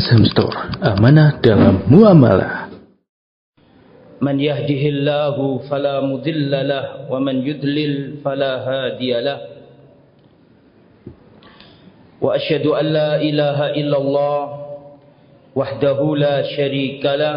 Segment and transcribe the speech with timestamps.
[0.00, 2.72] Azham Store, amanah dalam muamalah.
[4.20, 5.36] من يهده الله
[5.68, 9.38] فلا مضل له ومن يضلل فلا هادي له
[12.20, 14.40] واشهد ان لا اله الا الله
[15.56, 17.36] وحده لا شريك له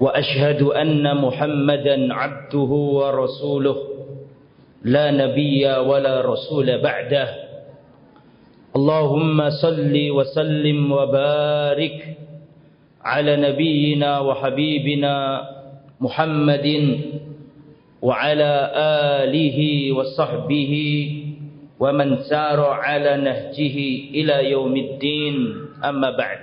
[0.00, 2.70] واشهد ان محمدا عبده
[3.00, 3.76] ورسوله
[4.84, 7.43] لا نبي ولا رسول بعده
[8.74, 11.98] اللهم صل وسلم وبارك
[13.06, 15.14] على نبينا وحبيبنا
[16.00, 16.66] محمد
[18.02, 18.52] وعلى
[19.22, 19.58] آله
[19.92, 20.72] وصحبه
[21.80, 23.76] ومن سار على نهجه
[24.10, 25.36] إلى يوم الدين.
[25.84, 26.40] أما بعد.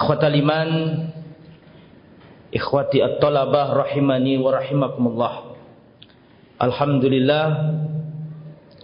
[0.00, 0.70] إخوة الإيمان
[2.56, 5.34] إخوتي الطلبة رحمني ورحمكم الله
[6.60, 7.72] Alhamdulillah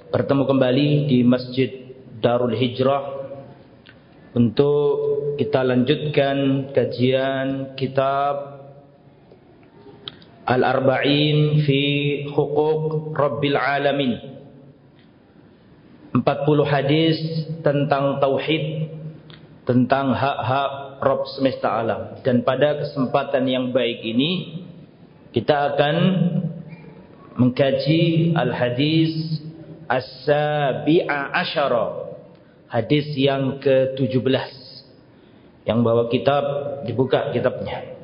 [0.09, 1.86] bertemu kembali di Masjid
[2.20, 3.05] Darul Hijrah
[4.37, 4.88] untuk
[5.41, 8.56] kita lanjutkan kajian kitab
[10.47, 11.83] Al-Arba'in fi
[12.31, 14.12] Hukuk Rabbil Alamin.
[16.17, 16.22] 40
[16.64, 17.17] hadis
[17.61, 18.89] tentang tauhid
[19.67, 22.22] tentang hak-hak Rabb semesta alam.
[22.22, 24.62] Dan pada kesempatan yang baik ini
[25.34, 25.97] kita akan
[27.37, 29.42] mengkaji al-hadis
[29.91, 32.06] as-sabi'a asyara
[32.70, 34.55] hadis yang ke-17
[35.67, 36.45] yang bawa kitab
[36.86, 37.97] dibuka kitabnya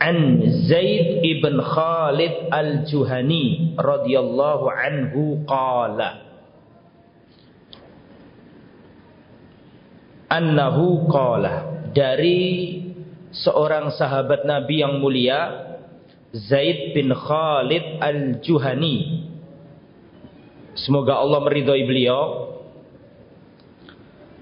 [0.00, 6.24] An Zaid ibn Khalid al-Juhani radhiyallahu anhu qala
[10.32, 12.80] annahu qala dari
[13.34, 15.68] seorang sahabat Nabi yang mulia
[16.30, 19.26] Zaid bin Khalid al-Juhani.
[20.78, 22.54] Semoga Allah meridhai beliau.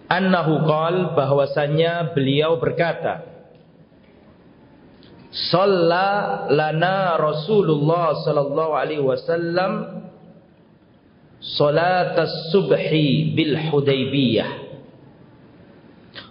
[0.09, 3.29] Annahu qal bahwasanya beliau berkata,
[5.29, 9.73] Shalla lana Rasulullah sallallahu alaihi wasallam
[11.39, 12.17] salat
[12.51, 14.69] subhi bil Hudaybiyah.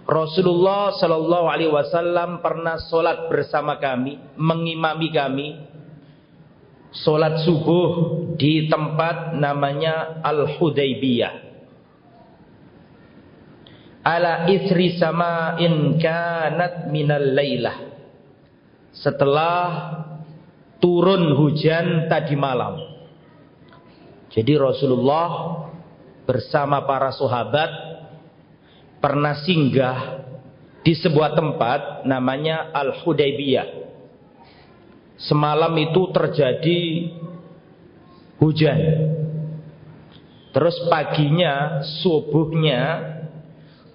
[0.07, 5.47] Rasulullah Shallallahu Alaihi Wasallam pernah sholat bersama kami, mengimami kami
[7.03, 7.91] sholat subuh
[8.39, 11.46] di tempat namanya Al Hudaybiyah.
[14.07, 17.75] Ala isri sama in kanat minal laylah.
[18.95, 19.67] Setelah
[20.79, 22.87] turun hujan tadi malam.
[24.31, 25.59] Jadi Rasulullah
[26.23, 27.71] bersama para sahabat
[29.03, 30.23] pernah singgah
[30.87, 33.67] di sebuah tempat namanya Al-Hudaybiyah.
[35.19, 36.81] Semalam itu terjadi
[38.39, 38.79] hujan.
[40.55, 43.16] Terus paginya, subuhnya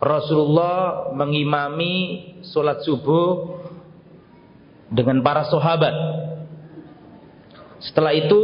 [0.02, 1.94] Rasulullah mengimami
[2.42, 3.62] sholat subuh
[4.90, 5.94] dengan para sahabat.
[7.78, 8.42] Setelah itu,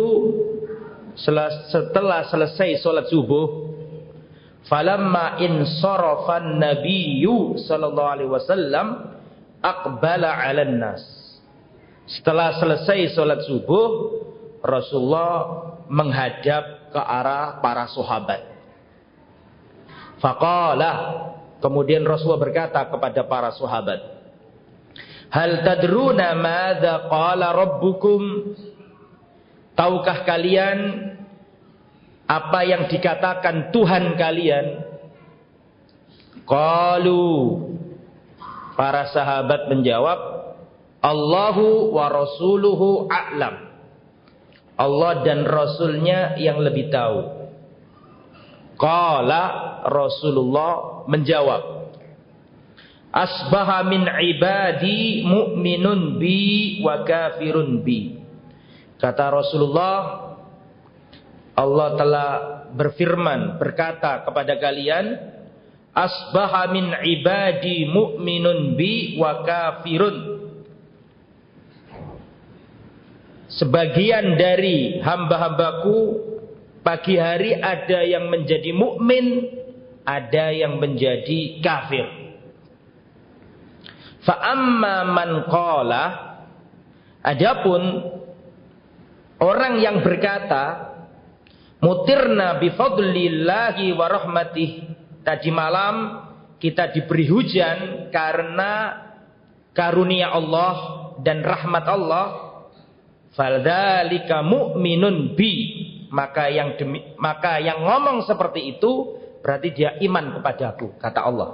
[1.19, 3.69] setelah selesai sholat subuh,
[4.69, 9.17] Falamma insarafan nabiyyu sallallahu alaihi wasallam
[9.65, 11.03] aqbala 'alan nas.
[12.09, 13.89] Setelah selesai salat subuh,
[14.65, 15.37] Rasulullah
[15.93, 18.45] menghadap ke arah para sahabat.
[20.21, 20.93] Faqala,
[21.63, 24.01] kemudian Rasulullah berkata kepada para sahabat,
[25.31, 28.55] "Hal tadruna madza qala rabbukum?"
[29.79, 30.79] Tahukah kalian
[32.27, 34.67] apa yang dikatakan Tuhan kalian?
[36.43, 37.31] Qalu.
[38.75, 40.19] Para sahabat menjawab
[40.99, 43.71] Allahu wa rasuluhu a'lam.
[44.79, 47.38] Allah dan Rasulnya yang lebih tahu
[48.78, 49.43] Qala
[49.91, 51.78] Rasulullah menjawab
[53.09, 58.21] Asbaha min ibadi mu'minun bi wa kafirun bi.
[59.00, 59.97] Kata Rasulullah
[61.56, 62.31] Allah telah
[62.77, 65.19] berfirman berkata kepada kalian
[65.97, 70.16] asbaha min ibadi mu'minun bi wa kafirun.
[73.48, 76.28] Sebagian dari hamba-hambaku
[76.89, 79.45] pagi hari ada yang menjadi mukmin
[80.09, 82.09] ada yang menjadi kafir
[84.25, 86.05] fa amma man qala
[87.21, 87.83] adapun
[89.37, 90.89] orang yang berkata
[91.79, 94.71] Mutirna bifadlillahi wa rahmatih.
[95.23, 96.27] Tadi malam
[96.59, 98.99] kita diberi hujan karena
[99.71, 100.77] karunia Allah
[101.23, 102.27] dan rahmat Allah.
[103.39, 105.55] Faldalika mu'minun bi.
[106.09, 111.51] Maka yang demi, maka yang ngomong seperti itu berarti dia iman kepadaku kata Allah.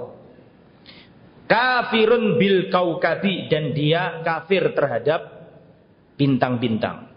[1.45, 5.21] Kafirun bil kaukabi dan dia kafir terhadap
[6.17, 7.13] bintang-bintang.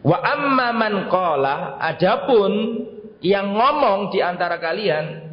[0.00, 2.52] Wa amma man qala adapun
[3.20, 5.30] yang ngomong di antara kalian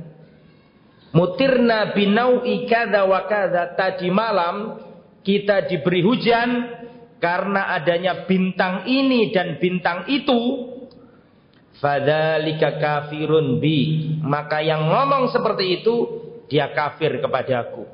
[1.15, 3.25] mutirna binau'i kadza wa
[3.73, 4.77] tadi malam
[5.23, 6.76] kita diberi hujan
[7.17, 10.37] karena adanya bintang ini dan bintang itu
[11.81, 13.77] fadzalika kafirun bi.
[14.21, 15.95] Maka yang ngomong seperti itu
[16.45, 17.85] dia kafir kepadaku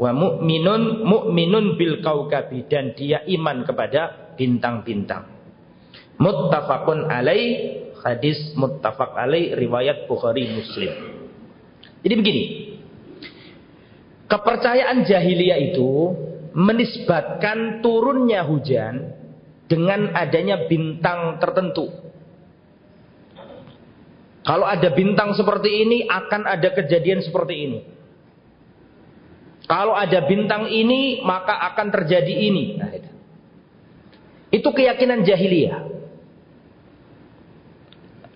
[0.00, 2.68] wa mu'minun mu'minun bil kaukabi.
[2.68, 5.24] Dan dia iman kepada bintang-bintang.
[6.20, 10.92] Muttafaqun alaih hadis muttafaq alaih riwayat Bukhari Muslim.
[12.04, 12.44] Jadi begini
[14.28, 15.90] kepercayaan jahiliyah itu
[16.54, 19.14] menisbatkan turunnya hujan
[19.70, 21.90] dengan adanya bintang tertentu.
[24.42, 27.80] Kalau ada bintang seperti ini akan ada kejadian seperti ini.
[29.70, 32.64] Kalau ada bintang ini maka akan terjadi ini.
[32.74, 33.10] Nah, itu.
[34.50, 35.86] itu keyakinan jahiliyah.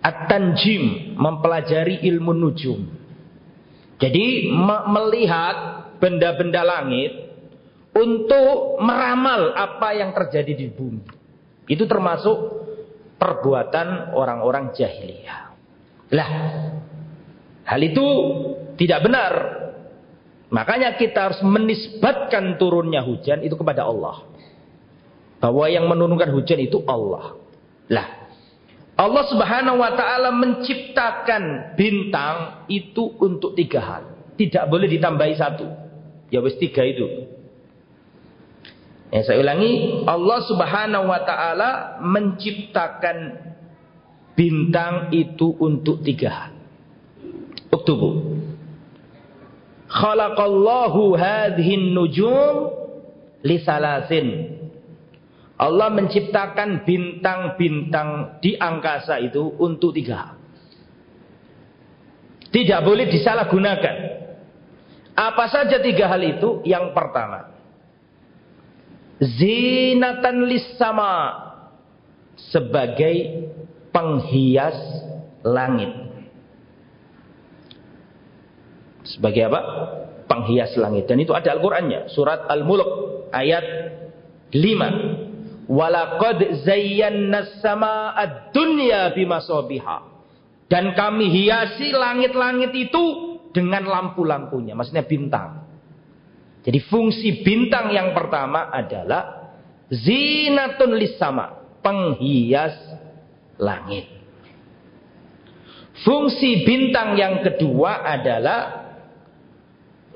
[0.04, 2.86] At-tanjim mempelajari ilmu nujum.
[3.98, 4.52] Jadi
[4.86, 5.56] melihat
[5.98, 7.33] benda-benda langit
[7.94, 11.06] untuk meramal apa yang terjadi di bumi.
[11.70, 12.36] Itu termasuk
[13.16, 15.40] perbuatan orang-orang jahiliyah.
[16.12, 16.30] Lah,
[17.64, 18.06] hal itu
[18.76, 19.32] tidak benar.
[20.52, 24.26] Makanya kita harus menisbatkan turunnya hujan itu kepada Allah.
[25.40, 27.36] Bahwa yang menurunkan hujan itu Allah.
[27.88, 28.08] Lah,
[28.94, 34.04] Allah Subhanahu wa taala menciptakan bintang itu untuk tiga hal.
[34.38, 35.66] Tidak boleh ditambahi satu.
[36.30, 37.33] Ya wis tiga itu.
[39.14, 43.46] Ya, saya ulangi, Allah Subhanahu wa taala menciptakan
[44.34, 46.52] bintang itu untuk tiga hal.
[47.70, 48.42] Uktubu.
[49.86, 52.74] Khalaqallahu hadhin nujum
[53.46, 54.58] li salasin.
[55.62, 60.34] Allah menciptakan bintang-bintang di angkasa itu untuk tiga hal.
[62.50, 63.96] Tidak boleh disalahgunakan.
[65.14, 66.66] Apa saja tiga hal itu?
[66.66, 67.53] Yang pertama,
[69.20, 71.34] zinatan lis sama
[72.50, 73.46] sebagai
[73.94, 74.76] penghias
[75.46, 75.92] langit.
[79.04, 79.60] Sebagai apa?
[80.26, 81.06] Penghias langit.
[81.06, 82.90] Dan itu ada Al-Qur'annya, surat Al-Mulk
[83.30, 83.64] ayat
[84.50, 85.70] 5.
[85.70, 89.98] Walaqad zayyana as-samaa'a dunya bimasabiha.
[90.66, 95.63] Dan kami hiasi langit-langit itu dengan lampu-lampunya, maksudnya bintang.
[96.64, 99.52] Jadi fungsi bintang yang pertama adalah
[99.92, 102.72] zinatun lisama, penghias
[103.60, 104.08] langit.
[106.02, 108.60] Fungsi bintang yang kedua adalah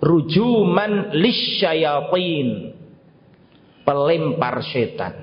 [0.00, 2.74] rujuman lisyayatin,
[3.84, 5.14] pelempar setan.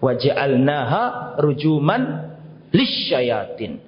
[0.00, 2.02] Waja'alnaha rujuman
[2.72, 3.80] lisyayatin.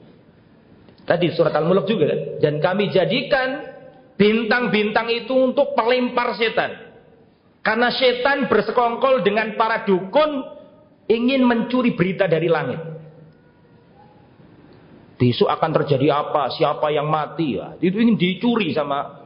[1.03, 2.21] Tadi surat Al-Mulk juga kan?
[2.41, 3.72] Dan kami jadikan
[4.17, 6.93] bintang-bintang itu untuk pelempar setan.
[7.63, 10.43] Karena setan bersekongkol dengan para dukun
[11.07, 12.81] ingin mencuri berita dari langit.
[15.23, 16.51] Besok akan terjadi apa?
[16.51, 17.55] Siapa yang mati?
[17.55, 19.23] Ya, itu ingin dicuri sama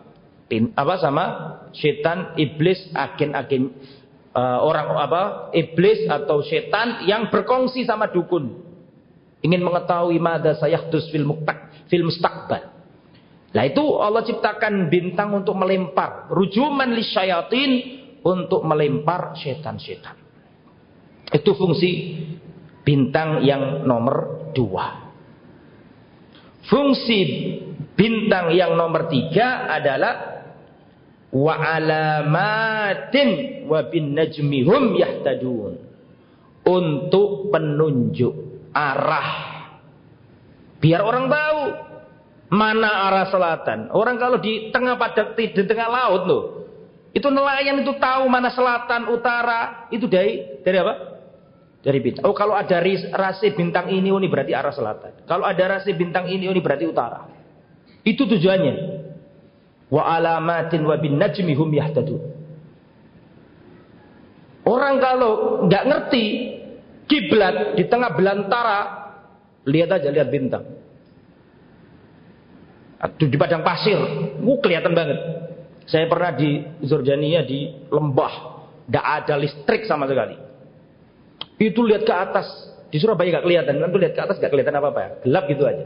[0.76, 1.24] apa sama
[1.72, 3.72] setan, iblis, agen-agen
[4.36, 5.22] uh, orang apa?
[5.56, 8.60] Iblis atau setan yang berkongsi sama dukun.
[9.40, 12.75] Ingin mengetahui mada sayyahdus fil muktak fil mustaqbal.
[13.54, 16.30] Nah itu Allah ciptakan bintang untuk melempar.
[16.32, 17.70] Rujuman li syayatin
[18.26, 20.18] untuk melempar setan-setan.
[21.30, 22.22] Itu fungsi
[22.82, 25.10] bintang yang nomor dua.
[26.66, 27.20] Fungsi
[27.94, 30.36] bintang yang nomor tiga adalah
[31.30, 33.28] wa alamatin
[33.66, 35.78] wa bin najmihum yahtadun
[36.66, 38.34] untuk penunjuk
[38.74, 39.30] arah
[40.78, 41.60] biar orang tahu
[42.46, 43.90] Mana arah selatan?
[43.90, 46.42] Orang kalau di tengah pada di tengah laut loh.
[47.10, 49.90] Itu nelayan itu tahu mana selatan, utara.
[49.90, 50.94] Itu dari dari apa?
[51.82, 52.22] Dari bintang.
[52.28, 52.78] Oh kalau ada
[53.18, 55.26] rasi bintang ini, oh, ini berarti arah selatan.
[55.26, 57.26] Kalau ada rasi bintang ini, oh, ini berarti utara.
[58.06, 58.74] Itu tujuannya.
[59.90, 61.70] Wa alamatin wa bin najmi hum.
[64.66, 65.32] Orang kalau
[65.66, 66.24] nggak ngerti
[67.06, 68.80] kiblat di tengah belantara,
[69.66, 70.75] lihat aja lihat bintang
[72.96, 73.96] atau di padang pasir,
[74.40, 75.18] uh, kelihatan banget.
[75.86, 78.34] Saya pernah di Zorjania di lembah,
[78.88, 80.34] tidak ada listrik sama sekali.
[81.60, 82.48] Itu lihat ke atas,
[82.86, 85.10] Di Surabaya gak kelihatan, kan tuh lihat ke atas gak kelihatan apa-apa ya.
[85.26, 85.84] Gelap gitu aja.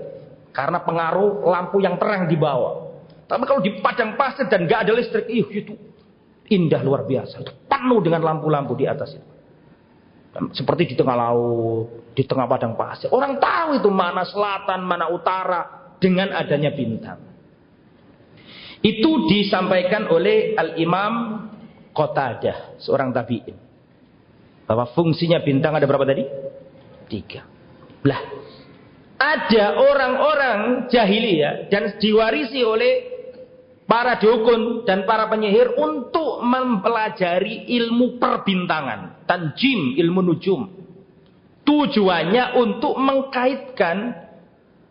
[0.52, 2.93] Karena pengaruh lampu yang terang di bawah.
[3.25, 5.73] Tapi kalau di padang pasir dan gak ada listrik, ih itu
[6.52, 7.40] indah luar biasa.
[7.40, 9.29] Itu penuh dengan lampu-lampu di atas itu.
[10.52, 13.09] Seperti di tengah laut, di tengah padang pasir.
[13.11, 17.21] Orang tahu itu mana selatan, mana utara dengan adanya bintang.
[18.80, 21.47] Itu disampaikan oleh Al-Imam
[21.92, 23.57] Qatadah, seorang tabi'in.
[24.64, 26.25] Bahwa fungsinya bintang ada berapa tadi?
[27.12, 27.45] Tiga.
[28.07, 28.21] Lah,
[29.21, 32.92] ada orang-orang jahiliyah dan diwarisi oleh
[33.85, 40.62] para dukun dan para penyihir untuk mempelajari ilmu perbintangan, tanjim, ilmu nujum.
[41.66, 44.30] Tujuannya untuk mengkaitkan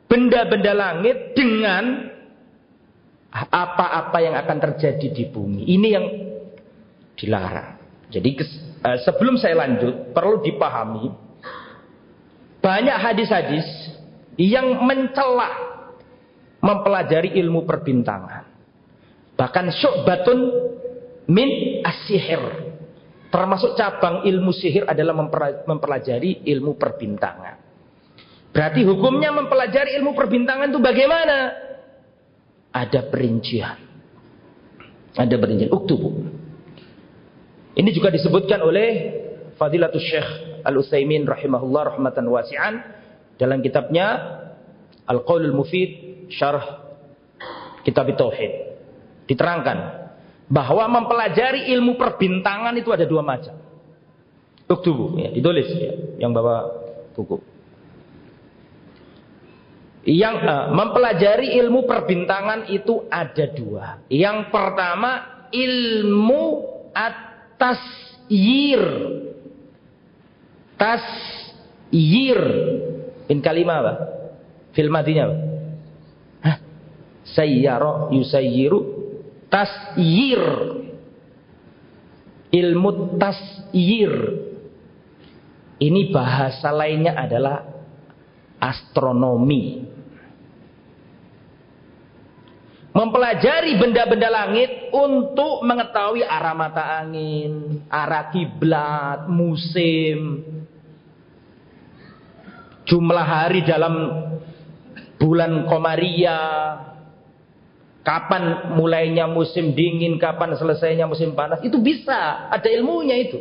[0.09, 2.09] benda-benda langit dengan
[3.29, 5.69] apa-apa yang akan terjadi di bumi.
[5.69, 6.05] Ini yang
[7.13, 7.77] dilarang.
[8.09, 8.29] Jadi
[8.81, 11.13] uh, sebelum saya lanjut perlu dipahami
[12.59, 13.67] banyak hadis-hadis
[14.35, 15.51] yang mencela
[16.59, 18.49] mempelajari ilmu perbintangan.
[19.37, 20.39] Bahkan syu'batun
[21.29, 22.67] min asihir.
[23.29, 25.13] Termasuk cabang ilmu sihir adalah
[25.69, 27.58] mempelajari ilmu perbintangan.
[28.49, 31.69] Berarti hukumnya mempelajari ilmu perbintangan itu bagaimana?
[32.73, 33.77] ada perincian.
[35.17, 35.73] Ada perincian.
[35.73, 36.09] Uktubu.
[37.73, 38.89] Ini juga disebutkan oleh
[39.55, 42.75] Fadilatul Syekh Al-Utsaimin rahimahullah rahmatan wasi'an
[43.39, 44.07] dalam kitabnya
[45.07, 45.89] Al-Qaulul Mufid
[46.31, 46.85] Syarah
[47.83, 48.75] Kitab Tauhid.
[49.25, 49.77] Diterangkan
[50.49, 53.55] bahwa mempelajari ilmu perbintangan itu ada dua macam.
[54.69, 56.69] Uktubu ya, ditulis ya, yang bawa
[57.17, 57.41] buku
[60.09, 63.85] yang uh, mempelajari ilmu perbintangan itu ada dua.
[64.09, 66.65] Yang pertama ilmu
[66.97, 67.77] atas
[68.25, 68.81] yir.
[70.79, 71.05] Tas
[71.93, 72.41] yir.
[73.29, 73.93] In kalimah apa?
[74.73, 75.37] Fil madinya apa?
[76.41, 76.57] Hah?
[77.29, 78.79] Sayyara yusayyiru
[79.53, 80.43] tasyir.
[82.49, 82.89] Ilmu
[83.21, 84.13] tasyir.
[85.79, 87.61] Ini bahasa lainnya adalah
[88.57, 89.88] astronomi.
[92.99, 100.43] Mempelajari benda-benda langit untuk mengetahui arah mata angin, arah kiblat, musim,
[102.83, 103.95] jumlah hari dalam
[105.15, 106.43] bulan Komaria,
[108.03, 113.39] kapan mulainya musim dingin, kapan selesainya musim panas, itu bisa, ada ilmunya itu.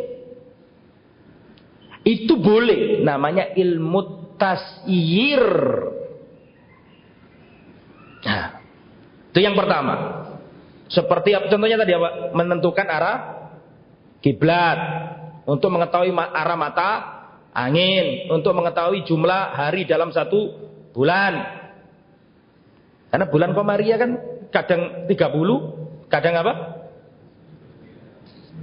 [2.07, 5.43] Itu boleh, namanya ilmu tasyir.
[8.23, 8.47] Nah,
[9.33, 10.25] itu yang pertama.
[10.89, 12.33] Seperti apa contohnya tadi apa?
[12.33, 13.17] Menentukan arah
[14.25, 14.79] kiblat
[15.45, 16.91] untuk mengetahui arah mata
[17.53, 21.61] angin, untuk mengetahui jumlah hari dalam satu bulan.
[23.09, 24.11] Karena bulan Komaria kan
[24.53, 26.53] kadang 30, kadang apa?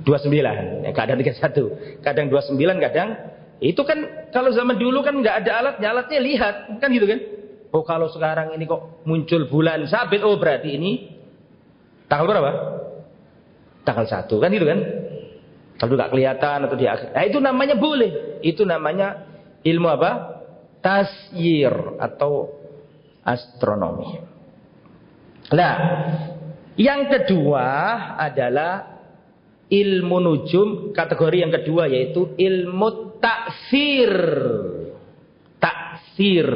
[0.06, 3.10] 29, ya, kadang 31, kadang 29, kadang
[3.58, 7.20] itu kan kalau zaman dulu kan nggak ada alatnya, alatnya lihat, kan gitu kan?
[7.76, 11.12] Oh kalau sekarang ini kok muncul bulan sabit, oh berarti ini
[12.08, 12.52] tanggal berapa?
[13.84, 14.80] Tanggal satu, kan gitu kan?
[15.76, 17.12] Kalau nggak kelihatan atau di akhir.
[17.12, 18.40] Nah itu namanya boleh.
[18.40, 19.28] Itu namanya
[19.60, 20.12] ilmu apa?
[20.80, 22.48] Tasyir atau
[23.28, 24.24] astronomi.
[25.52, 25.76] Nah,
[26.80, 27.68] yang kedua
[28.16, 29.04] adalah
[29.68, 30.70] ilmu nujum.
[30.96, 34.16] Kategori yang kedua yaitu ilmu taksir.
[35.60, 36.48] Taksir.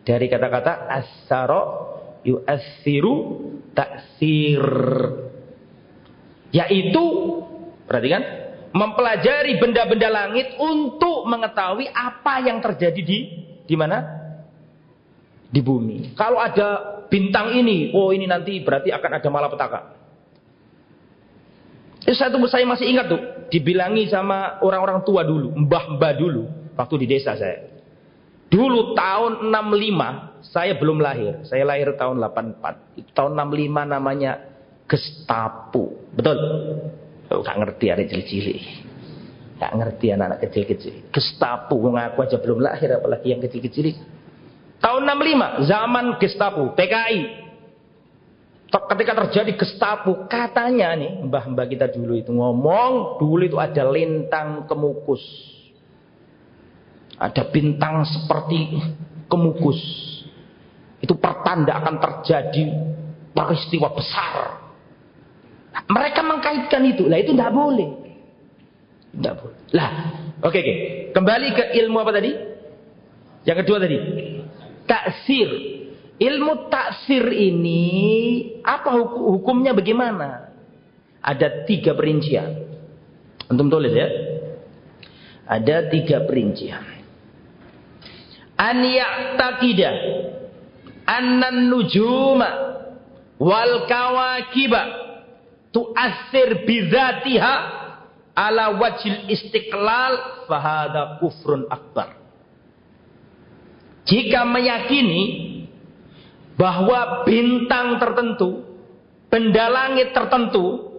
[0.00, 1.62] Dari kata-kata asaro
[2.24, 3.14] yu'assiru
[3.76, 4.64] taksir.
[6.50, 7.04] Yaitu,
[7.86, 8.22] perhatikan,
[8.74, 13.18] mempelajari benda-benda langit untuk mengetahui apa yang terjadi di
[13.66, 14.02] di mana?
[15.50, 16.14] Di bumi.
[16.18, 19.80] Kalau ada bintang ini, oh ini nanti berarti akan ada malapetaka.
[22.02, 26.42] Itu satu saya masih ingat tuh, dibilangi sama orang-orang tua dulu, mbah-mbah dulu,
[26.74, 27.79] waktu di desa saya.
[28.50, 31.46] Dulu tahun 65, saya belum lahir.
[31.46, 32.98] Saya lahir tahun 84.
[32.98, 34.32] Itu tahun 65 namanya
[34.90, 36.10] Gestapo.
[36.10, 36.38] Betul?
[37.30, 38.58] Oh, gak ngerti ada cili-cili.
[39.62, 41.14] Gak ngerti anak-anak kecil-kecil.
[41.14, 43.94] Gestapo, ngaku aja belum lahir, apalagi yang kecil-kecil.
[44.82, 47.40] Tahun 65, zaman Gestapo, PKI
[48.70, 55.22] ketika terjadi gestapo katanya nih mbah-mbah kita dulu itu ngomong dulu itu ada lintang kemukus
[57.20, 58.80] ada bintang seperti
[59.28, 59.78] kemukus
[61.04, 62.64] itu pertanda akan terjadi
[63.36, 64.34] peristiwa besar
[65.86, 67.90] mereka mengkaitkan itu lah itu tidak boleh
[69.12, 69.90] tidak boleh lah
[70.40, 70.76] oke okay, oke okay.
[71.12, 72.50] kembali ke ilmu apa tadi
[73.44, 73.98] Yang kedua tadi,
[74.84, 75.50] taksir.
[76.20, 77.80] Ilmu taksir ini
[78.60, 80.52] apa hukumnya bagaimana?
[81.24, 82.60] Ada tiga perincian.
[83.48, 84.08] Antum tulis ya.
[85.48, 86.99] Ada tiga perincian.
[88.60, 89.90] An ya'taqida
[91.08, 92.50] annan nujuma
[93.40, 94.82] wal kawakiba
[95.72, 97.54] tu'assir bidzatiha
[98.36, 102.20] ala wajil istiqlal fahada kufrun akbar.
[104.04, 105.22] Jika meyakini
[106.60, 108.60] bahwa bintang tertentu,
[109.32, 110.92] benda langit tertentu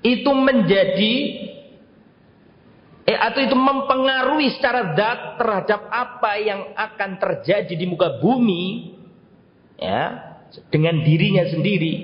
[0.00, 1.14] itu menjadi
[3.06, 8.94] eh, atau itu mempengaruhi secara zat terhadap apa yang akan terjadi di muka bumi
[9.80, 10.34] ya
[10.68, 11.94] dengan dirinya sendiri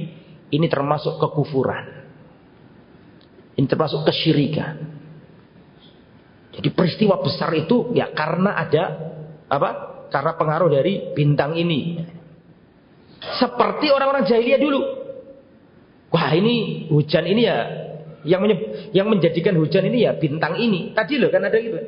[0.49, 2.07] ini termasuk kekufuran
[3.59, 5.03] ini termasuk kesyirikan
[6.53, 8.85] jadi peristiwa besar itu ya karena ada
[9.49, 9.71] apa?
[10.13, 12.05] Karena pengaruh dari bintang ini.
[13.41, 14.81] Seperti orang-orang jahiliyah dulu.
[16.13, 17.82] Wah ini hujan ini ya
[18.23, 18.43] yang
[18.95, 20.95] yang menjadikan hujan ini ya bintang ini.
[20.95, 21.79] Tadi loh kan ada gitu.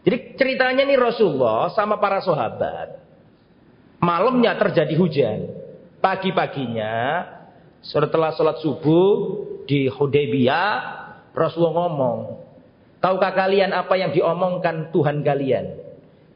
[0.00, 2.98] Jadi ceritanya nih Rasulullah sama para sahabat.
[4.00, 5.38] Malamnya terjadi hujan.
[6.00, 7.28] Pagi-paginya
[7.84, 9.12] setelah sholat subuh
[9.68, 10.72] di Hudaybiyah
[11.36, 12.18] Rasulullah ngomong.
[13.00, 15.76] Tahukah kalian apa yang diomongkan Tuhan kalian?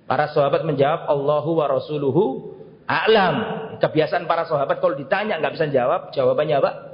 [0.05, 2.53] Para sahabat menjawab Allahu wa rasuluhu
[2.85, 3.37] a'lam.
[3.81, 6.94] Kebiasaan para sahabat kalau ditanya nggak bisa jawab, jawabannya apa?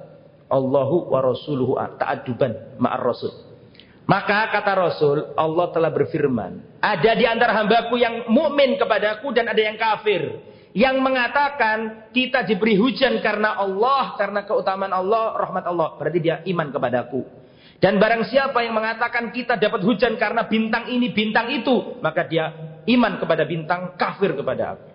[0.50, 3.50] Allahu wa rasuluhu ta'adduban ma'ar rasul.
[4.10, 9.62] Maka kata Rasul, Allah telah berfirman, ada di antara hambaku yang mukmin kepadaku dan ada
[9.62, 10.50] yang kafir.
[10.74, 15.94] Yang mengatakan kita diberi hujan karena Allah, karena keutamaan Allah, rahmat Allah.
[15.94, 17.22] Berarti dia iman kepadaku.
[17.78, 22.50] Dan barang siapa yang mengatakan kita dapat hujan karena bintang ini, bintang itu, maka dia
[22.90, 24.86] iman kepada bintang, kafir kepada aku.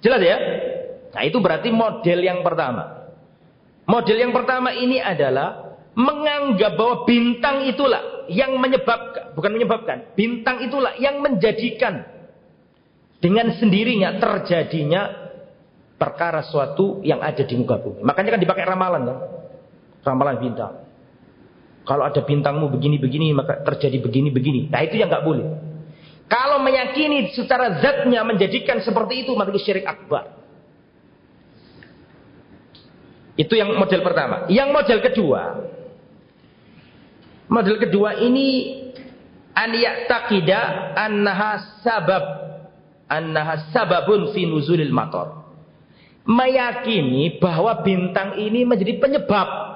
[0.00, 0.36] Jelas ya?
[1.12, 3.01] Nah itu berarti model yang pertama.
[3.92, 10.96] Model yang pertama ini adalah menganggap bahwa bintang itulah yang menyebabkan, bukan menyebabkan, bintang itulah
[10.96, 12.08] yang menjadikan
[13.20, 15.02] dengan sendirinya terjadinya
[16.00, 18.00] perkara suatu yang ada di muka bumi.
[18.00, 19.18] Makanya kan dipakai ramalan kan?
[20.02, 20.72] Ramalan bintang.
[21.84, 24.72] Kalau ada bintangmu begini-begini maka terjadi begini-begini.
[24.72, 25.46] Nah itu yang nggak boleh.
[26.32, 30.41] Kalau meyakini secara zatnya menjadikan seperti itu maka syirik akbar.
[33.36, 34.44] Itu yang model pertama.
[34.52, 35.42] Yang model kedua.
[37.48, 38.48] Model kedua ini
[39.52, 42.24] an ya'taqida annaha sabab
[43.08, 45.44] annaha sababun fi nuzulil matar.
[46.22, 49.72] Meyakini bahwa bintang ini menjadi penyebab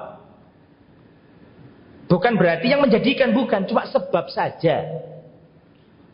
[2.07, 4.79] Bukan berarti yang menjadikan bukan, cuma sebab saja.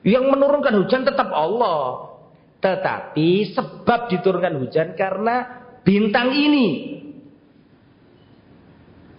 [0.01, 2.17] Yang menurunkan hujan tetap Allah.
[2.59, 6.99] Tetapi sebab diturunkan hujan karena bintang ini.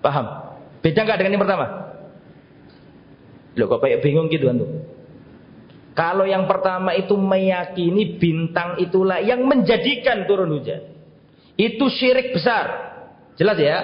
[0.04, 0.26] Paham?
[0.84, 1.66] Beda nggak dengan yang pertama?
[3.56, 4.84] Loh kok kayak bingung gitu antum?
[5.96, 10.92] Kalau yang pertama itu meyakini bintang itulah yang menjadikan turun hujan.
[11.56, 12.92] Itu syirik besar.
[13.38, 13.78] Jelas ya?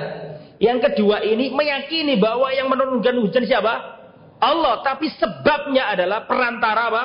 [0.61, 4.03] Yang kedua ini meyakini bahwa yang menurunkan hujan siapa?
[4.43, 4.83] Allah.
[4.83, 7.05] Tapi sebabnya adalah perantara apa?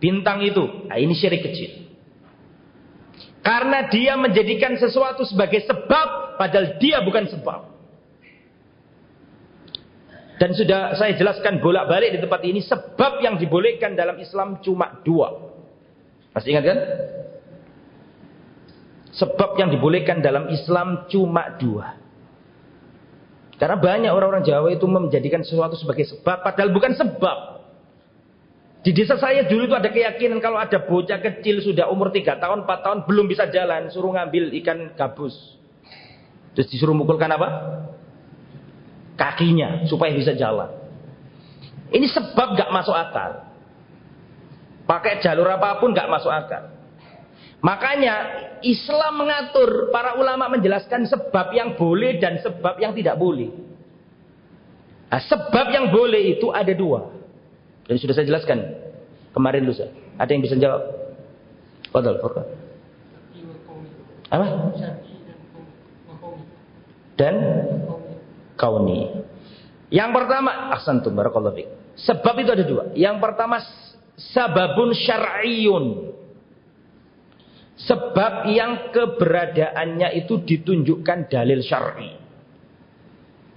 [0.00, 0.88] Bintang itu.
[0.88, 1.84] Nah, ini syirik kecil.
[3.44, 7.67] Karena dia menjadikan sesuatu sebagai sebab, padahal dia bukan sebab.
[10.38, 15.34] Dan sudah saya jelaskan bolak-balik di tempat ini, sebab yang dibolehkan dalam Islam cuma dua.
[16.30, 16.78] Masih ingat kan?
[19.18, 21.98] Sebab yang dibolehkan dalam Islam cuma dua.
[23.58, 27.58] Karena banyak orang-orang Jawa itu menjadikan sesuatu sebagai sebab, padahal bukan sebab.
[28.86, 32.62] Di desa saya dulu itu ada keyakinan kalau ada bocah kecil sudah umur 3 tahun,
[32.62, 35.34] 4 tahun belum bisa jalan, suruh ngambil ikan gabus.
[36.54, 37.48] Terus disuruh mukulkan apa?
[39.18, 40.70] Kakinya supaya bisa jalan.
[41.90, 43.50] Ini sebab gak masuk akal.
[44.86, 46.70] Pakai jalur apa pun gak masuk akal.
[47.58, 48.14] Makanya
[48.62, 53.50] Islam mengatur, para ulama menjelaskan sebab yang boleh dan sebab yang tidak boleh.
[55.10, 57.10] Nah, sebab yang boleh itu ada dua.
[57.88, 58.62] Dan sudah saya jelaskan
[59.34, 59.90] kemarin lusa.
[60.20, 60.82] Ada yang bisa jawab?
[61.90, 62.46] Fadal, Furqan.
[64.28, 64.46] Apa?
[67.16, 67.34] Dan
[68.58, 69.24] kauni.
[69.88, 71.64] Yang pertama, ahsantum barakallahu
[71.98, 72.84] Sebab itu ada dua.
[72.92, 73.62] Yang pertama
[74.18, 76.14] sababun syar'iyun.
[77.78, 82.18] Sebab yang keberadaannya itu ditunjukkan dalil syar'i.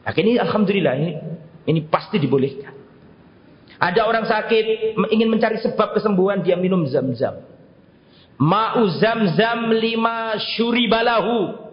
[0.02, 1.12] Nah, ini alhamdulillah ini
[1.70, 2.74] ini pasti dibolehkan.
[3.82, 7.42] Ada orang sakit ingin mencari sebab kesembuhan dia minum zam-zam.
[8.38, 11.70] Ma'u zam-zam lima syuribalahu.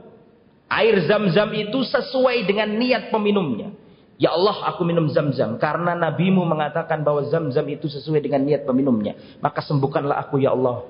[0.69, 3.73] Air zam-zam itu sesuai dengan niat peminumnya.
[4.21, 5.57] Ya Allah aku minum zam-zam.
[5.57, 9.17] Karena nabimu mengatakan bahwa zam-zam itu sesuai dengan niat peminumnya.
[9.41, 10.85] Maka sembuhkanlah aku ya Allah.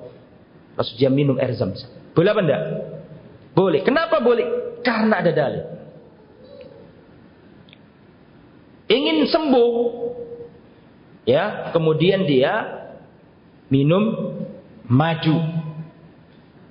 [0.74, 1.90] Lalu dia minum air zam-zam.
[2.16, 2.62] Boleh apa enggak?
[3.54, 3.80] Boleh.
[3.86, 4.46] Kenapa boleh?
[4.82, 5.64] Karena ada dalil.
[8.88, 9.72] Ingin sembuh
[11.28, 12.64] Ya, kemudian dia
[13.68, 14.32] minum
[14.88, 15.36] maju.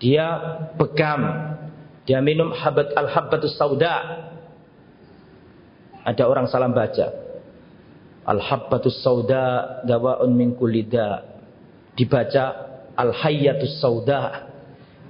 [0.01, 0.25] Dia
[0.81, 1.53] pegam.
[2.07, 4.23] Dia minum habat al-habbatus sauda.
[6.07, 7.07] Ada orang salah baca.
[8.23, 11.27] Al-habbatus sauda dawaun min kulida.
[11.99, 12.43] Dibaca
[12.95, 14.47] al-hayyatus sauda.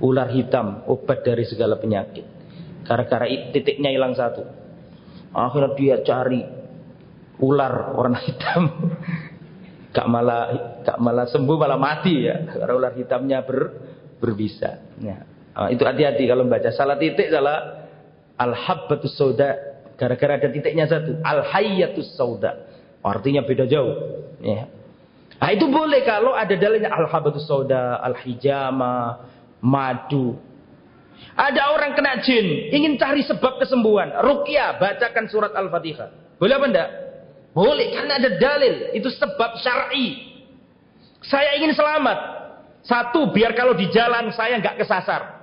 [0.02, 2.26] Ular hitam, obat dari segala penyakit.
[2.86, 4.46] Gara-gara titiknya hilang satu.
[5.34, 6.42] Akhirnya dia cari
[7.38, 8.64] ular warna hitam
[9.94, 10.44] gak malah
[10.82, 13.60] gak malah sembuh malah mati ya karena ular hitamnya ber,
[14.22, 15.37] berbisa ya.
[15.58, 16.70] Nah, itu hati-hati kalau membaca.
[16.70, 17.90] Salah titik salah
[18.38, 19.58] al habbatus sauda.
[19.98, 21.18] Gara-gara ada titiknya satu.
[21.26, 22.70] Al hayyatus sauda.
[23.02, 24.22] Artinya beda jauh.
[24.46, 24.70] Ya.
[25.42, 29.26] Nah, itu boleh kalau ada dalilnya al habbatus sauda al hijama
[29.66, 30.38] madu.
[31.34, 34.14] Ada orang kena jin ingin cari sebab kesembuhan.
[34.22, 36.90] Ruqyah bacakan surat al-fatihah boleh apa enggak?
[37.58, 38.94] Boleh karena ada dalil.
[38.94, 40.38] Itu sebab syar'i.
[41.26, 42.18] Saya ingin selamat.
[42.86, 45.37] Satu, biar kalau di jalan saya nggak kesasar.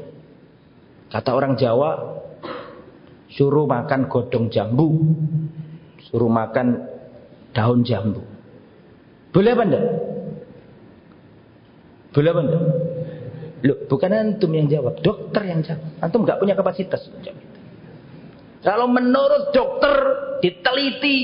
[1.11, 2.23] Kata orang Jawa,
[3.35, 4.87] suruh makan godong jambu,
[6.07, 6.87] suruh makan
[7.51, 8.23] daun jambu.
[9.35, 9.85] Boleh apa enggak?
[12.15, 12.63] Boleh apa enggak?
[13.61, 15.85] Loh, bukan antum yang jawab, dokter yang jawab.
[16.01, 17.05] Antum enggak punya kapasitas
[18.61, 19.93] Kalau menurut dokter
[20.41, 21.17] diteliti,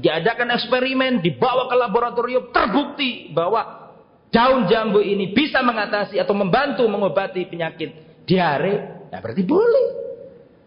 [0.00, 3.92] diadakan eksperimen, dibawa ke laboratorium, terbukti bahwa
[4.32, 9.86] daun jambu ini bisa mengatasi atau membantu mengobati penyakit diare, nah berarti boleh.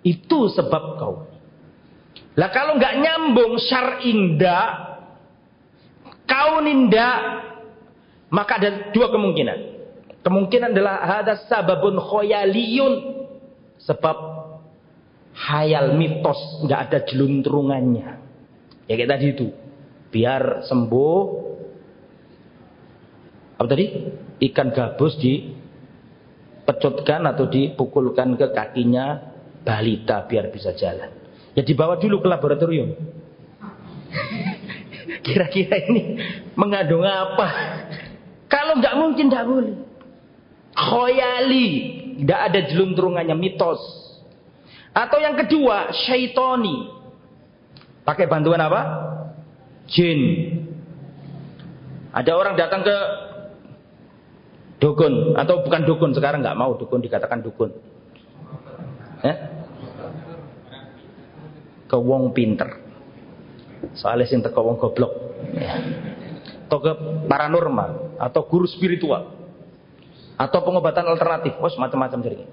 [0.05, 1.25] Itu sebab kau.
[2.37, 4.59] Lah kalau nggak nyambung syar'inda,
[6.29, 7.41] kau ninda,
[8.29, 9.74] maka ada dua kemungkinan.
[10.25, 13.13] Kemungkinan adalah ada sababun khoyaliyun.
[13.77, 14.17] Sebab
[15.37, 18.17] hayal mitos nggak ada jeluntrungannya.
[18.89, 19.53] Ya kayak tadi itu.
[20.09, 21.21] Biar sembuh
[23.61, 23.85] apa tadi?
[24.49, 25.53] Ikan gabus dipecutkan
[27.29, 29.21] atau dipukulkan ke kakinya
[29.61, 31.13] balita biar bisa jalan.
[31.53, 32.97] Ya dibawa dulu ke laboratorium.
[35.25, 36.17] Kira-kira ini
[36.57, 37.47] mengandung apa?
[38.49, 39.84] Kalau nggak mungkin nggak boleh.
[40.75, 41.67] Khoyali,
[42.19, 43.79] nggak ada jeluntrungannya mitos.
[44.91, 46.91] Atau yang kedua, syaitoni.
[48.03, 48.81] Pakai bantuan apa?
[49.87, 50.51] Jin.
[52.15, 52.97] Ada orang datang ke
[54.79, 57.71] dukun atau bukan dukun sekarang nggak mau dukun dikatakan dukun.
[59.25, 59.55] Eh?
[61.85, 62.81] ke wong pinter.
[63.95, 65.13] Soalnya sing teko wong goblok.
[65.55, 65.77] Ya.
[66.65, 66.91] Atau ke
[67.29, 69.44] paranormal atau guru spiritual.
[70.35, 72.47] Atau pengobatan alternatif, bos macam-macam dari ini.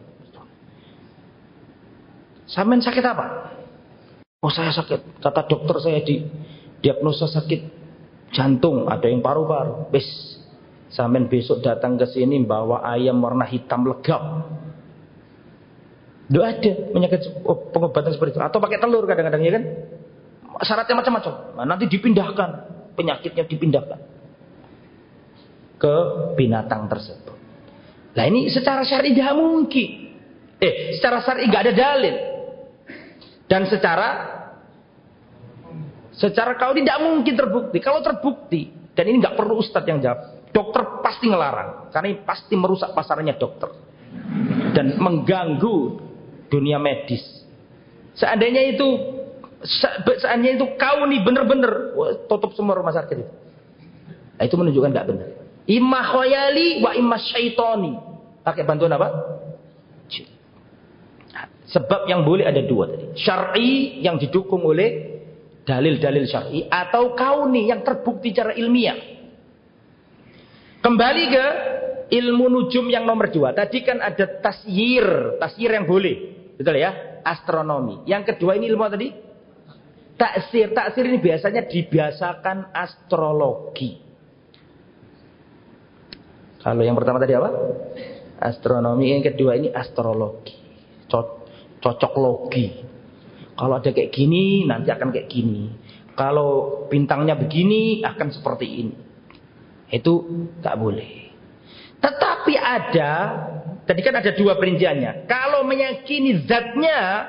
[2.47, 3.27] Samen sakit apa?
[4.43, 5.23] Oh saya sakit.
[5.25, 6.21] Kata dokter saya di
[6.83, 7.61] diagnosa sakit
[8.35, 9.89] jantung, ada yang paru-paru.
[9.89, 10.05] Bes,
[10.93, 14.21] samen besok datang ke sini bawa ayam warna hitam legap.
[16.33, 18.41] Doa ada penyakit oh, pengobatan seperti itu.
[18.41, 19.65] Atau pakai telur kadang-kadang ya kan.
[20.63, 21.33] Syaratnya macam-macam.
[21.59, 22.51] Nah, nanti dipindahkan.
[22.93, 24.01] Penyakitnya dipindahkan.
[25.83, 25.97] ke
[26.39, 27.22] binatang tersebut.
[28.13, 29.89] Nah ini secara syar'i tidak mungkin.
[30.61, 32.17] Eh, secara syar'i nggak ada dalil.
[33.49, 34.09] Dan secara
[36.13, 37.79] secara kau tidak mungkin terbukti.
[37.81, 42.55] Kalau terbukti, dan ini nggak perlu ustadz yang jawab, dokter pasti ngelarang, karena ini pasti
[42.55, 43.73] merusak pasarnya dokter
[44.77, 45.77] dan mengganggu
[46.53, 47.25] dunia medis.
[48.13, 48.89] Seandainya itu
[50.21, 51.97] seandainya itu kau nih bener-bener
[52.29, 53.33] tutup semua rumah sakit itu.
[54.37, 55.29] Nah, itu menunjukkan tidak benar.
[55.71, 57.93] Imma khoyali wa imma syaitoni.
[58.43, 59.09] Pakai bantuan apa?
[61.73, 63.17] Sebab yang boleh ada dua tadi.
[63.17, 65.23] Syar'i yang didukung oleh
[65.65, 68.99] dalil-dalil syar'i atau kauni yang terbukti secara ilmiah.
[70.85, 71.47] Kembali ke
[72.13, 73.57] ilmu nujum yang nomor dua.
[73.57, 76.17] Tadi kan ada tasyir, tasyir yang boleh.
[76.61, 77.23] Betul ya?
[77.25, 78.05] Astronomi.
[78.05, 79.09] Yang kedua ini ilmu tadi?
[80.19, 80.77] Taksir.
[80.77, 84.12] Taksir ini biasanya dibiasakan astrologi.
[86.63, 87.51] Kalau yang pertama tadi apa?
[88.39, 89.11] Astronomi.
[89.11, 90.55] Yang kedua ini astrologi.
[91.11, 91.43] Co
[91.83, 92.67] cocok logi.
[93.59, 95.75] Kalau ada kayak gini, nanti akan kayak gini.
[96.15, 98.97] Kalau bintangnya begini, akan seperti ini.
[99.91, 100.25] Itu
[100.63, 101.35] tak boleh.
[102.01, 103.13] Tetapi ada,
[103.85, 105.27] tadi kan ada dua perinciannya.
[105.29, 107.29] Kalau meyakini zatnya,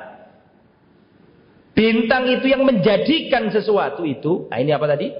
[1.74, 5.12] bintang itu yang menjadikan sesuatu itu, nah ini apa tadi?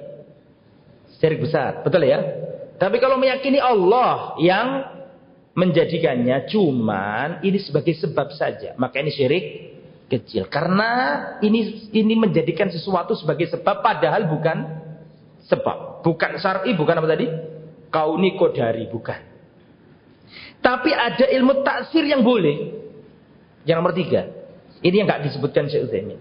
[1.20, 2.43] Syirik besar, betul ya?
[2.84, 4.84] Tapi kalau meyakini Allah yang
[5.56, 9.44] menjadikannya cuman ini sebagai sebab saja, maka ini syirik
[10.12, 10.52] kecil.
[10.52, 14.58] Karena ini ini menjadikan sesuatu sebagai sebab padahal bukan
[15.48, 16.04] sebab.
[16.04, 17.24] Bukan syar'i, bukan apa tadi?
[17.88, 19.32] Kauni kodari, bukan.
[20.60, 22.84] Tapi ada ilmu taksir yang boleh.
[23.64, 24.28] Yang nomor tiga.
[24.84, 26.20] Ini yang nggak disebutkan Syekh Utsaimin.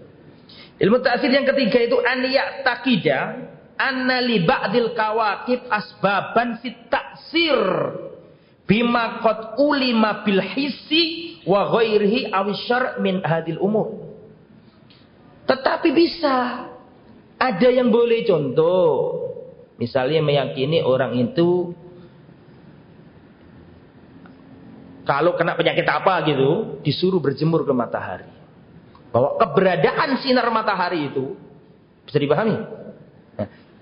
[0.80, 7.58] Ilmu taksir yang ketiga itu aniyak takidah anna li ba'dil kawakib asbaban fit taksir
[8.64, 14.00] bima qad ulima bil hissi wa ghairihi awisyar min hadil umur.
[15.44, 16.66] Tetapi bisa
[17.36, 18.88] ada yang boleh contoh.
[19.74, 21.74] Misalnya meyakini orang itu
[25.04, 28.24] kalau kena penyakit apa gitu, disuruh berjemur ke matahari.
[29.12, 31.36] Bahwa keberadaan sinar matahari itu
[32.08, 32.83] bisa dipahami?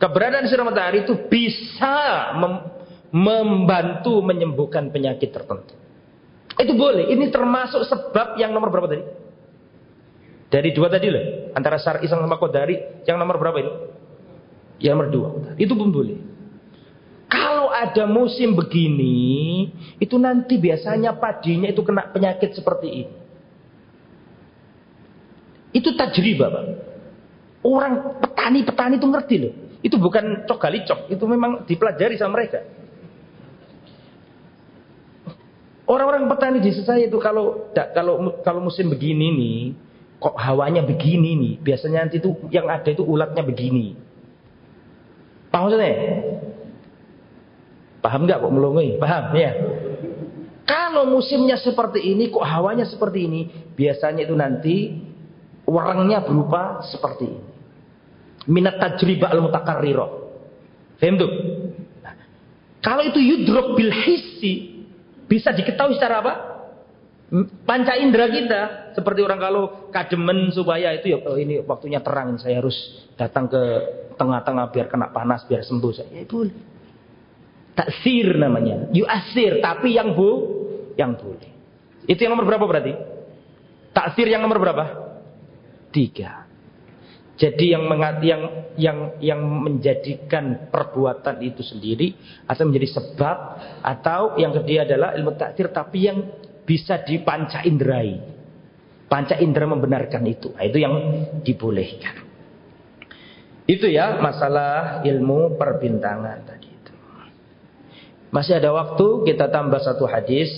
[0.03, 2.55] Keberadaan sinar matahari itu bisa mem
[3.15, 5.79] membantu menyembuhkan penyakit tertentu.
[6.59, 7.07] Itu boleh.
[7.15, 9.05] Ini termasuk sebab yang nomor berapa tadi?
[10.51, 11.55] Dari dua tadi loh.
[11.55, 13.07] Antara syar'i sama kodari.
[13.07, 13.73] Yang nomor berapa ini?
[14.83, 15.29] Yang nomor dua.
[15.55, 16.19] Itu pun boleh.
[17.31, 19.71] Kalau ada musim begini,
[20.03, 23.17] itu nanti biasanya padinya itu kena penyakit seperti ini.
[25.73, 26.65] Itu tajribah, Pak.
[27.65, 29.62] Orang petani-petani itu ngerti loh.
[29.83, 32.63] Itu bukan cok gali cok, itu memang dipelajari sama mereka.
[35.91, 39.59] Orang-orang petani di saya itu kalau kalau kalau musim begini nih,
[40.23, 43.99] kok hawanya begini nih, biasanya nanti itu yang ada itu ulatnya begini.
[45.51, 45.95] Paham maksudnya?
[48.01, 48.97] Paham nggak kok melongai?
[49.03, 49.51] Paham ya?
[50.63, 53.41] Kalau musimnya seperti ini, kok hawanya seperti ini,
[53.75, 54.77] biasanya itu nanti
[55.67, 57.52] warangnya berupa seperti ini
[58.47, 60.11] minat tajribah al-mutakarrirah.
[60.99, 61.31] Faham tuh?
[62.03, 62.15] Nah,
[62.83, 64.85] kalau itu yudrok bil hissi,
[65.27, 66.35] bisa diketahui secara apa?
[67.65, 68.61] Panca indera kita.
[68.93, 72.77] Seperti orang kalau kademen supaya itu ya oh ini waktunya terang, saya harus
[73.17, 73.63] datang ke
[74.21, 75.93] tengah-tengah biar kena panas, biar sembuh.
[75.97, 76.53] Saya ya, boleh.
[77.73, 78.93] Taksir namanya.
[78.93, 80.31] Yuasir, tapi yang bu,
[81.01, 81.49] yang boleh.
[82.05, 82.93] Itu yang nomor berapa berarti?
[83.97, 84.85] Taksir yang nomor berapa?
[85.89, 86.52] Tiga.
[87.43, 92.15] Jadi yang mengat, yang yang yang menjadikan perbuatan itu sendiri
[92.47, 93.39] atau menjadi sebab
[93.83, 96.23] atau yang kedua adalah ilmu takdir tapi yang
[96.63, 98.31] bisa dipanca indrai.
[99.11, 100.55] Panca indera membenarkan itu.
[100.55, 100.95] Nah, itu yang
[101.43, 102.23] dibolehkan.
[103.67, 106.93] Itu ya masalah ilmu perbintangan tadi itu.
[108.31, 110.49] Masih ada waktu kita tambah satu hadis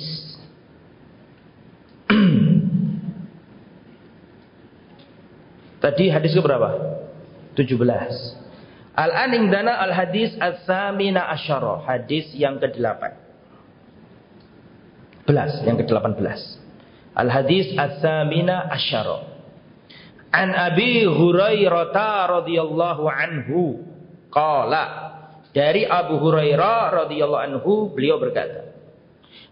[5.84, 6.96] Tadi hadis ke berapa?
[7.60, 7.76] 17.
[8.96, 11.84] Al-an indana al-hadis as-samina asyara.
[11.84, 13.02] Hadis yang ke-8.
[15.28, 16.40] Belas, yang ke-18.
[17.12, 19.28] Al-hadis as-samina asyara.
[20.32, 23.84] An Abi Hurairah radhiyallahu anhu
[24.32, 24.84] qala
[25.54, 28.74] dari Abu Hurairah radhiyallahu anhu beliau berkata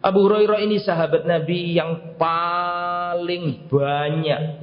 [0.03, 4.62] Abu Hurairah ini sahabat Nabi yang paling banyak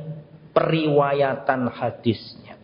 [0.54, 2.56] periwayatan hadisnya.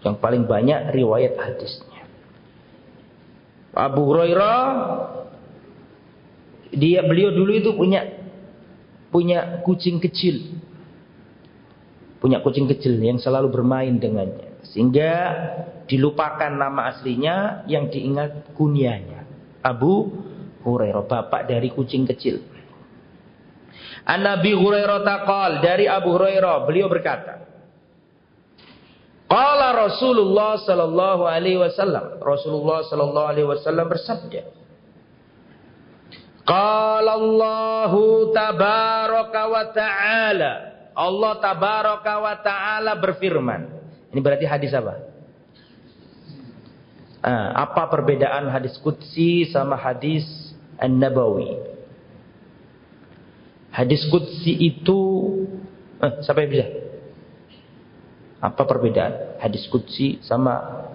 [0.00, 2.02] Yang paling banyak riwayat hadisnya.
[3.70, 4.62] Abu Hurairah
[6.74, 8.06] dia beliau dulu itu punya
[9.10, 10.58] punya kucing kecil.
[12.20, 14.60] Punya kucing kecil yang selalu bermain dengannya.
[14.70, 15.12] Sehingga
[15.88, 19.24] dilupakan nama aslinya yang diingat kunianya.
[19.64, 20.12] Abu
[20.60, 22.44] Hurairah, bapak dari kucing kecil.
[24.04, 27.40] An Nabi Hurairah taqal dari Abu Hurairah beliau berkata
[29.30, 34.42] Qala Rasulullah sallallahu alaihi wasallam Rasulullah sallallahu alaihi wasallam bersabda
[36.42, 37.92] Qala Allah
[38.34, 40.52] tabaraka wa ta'ala
[40.98, 43.62] Allah tabaraka wa ta'ala berfirman
[44.10, 44.98] Ini berarti hadis apa?
[47.22, 50.26] Ah, apa perbedaan hadis Qudsi sama hadis
[50.80, 51.69] An-Nabawi?
[53.70, 54.98] Hadis Qudsi itu
[56.02, 56.66] eh, siapa yang bisa?
[58.40, 60.86] Apa perbedaan hadis Qudsi sama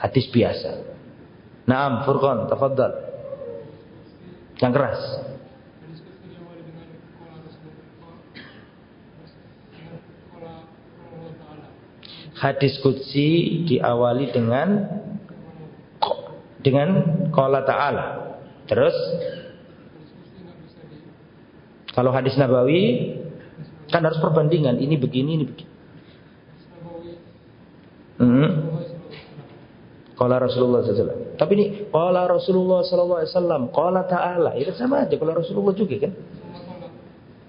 [0.00, 0.94] hadis biasa?
[1.68, 2.92] Naam, Furqan, tafadhal.
[4.60, 5.00] Yang keras.
[12.34, 14.68] Hadis Qudsi diawali dengan
[16.60, 16.88] dengan
[17.32, 18.06] qala ta'ala.
[18.68, 18.96] Terus
[21.94, 23.14] kalau hadis Nabawi
[23.86, 25.72] kan harus perbandingan ini begini ini begini.
[28.18, 28.50] Hmm.
[30.14, 31.34] Qala Rasulullah SAW.
[31.34, 33.74] Tapi ini qala Rasulullah SAW.
[33.74, 34.54] Qala Ta'ala.
[34.54, 36.12] Itu sama aja kalau Rasulullah juga kan.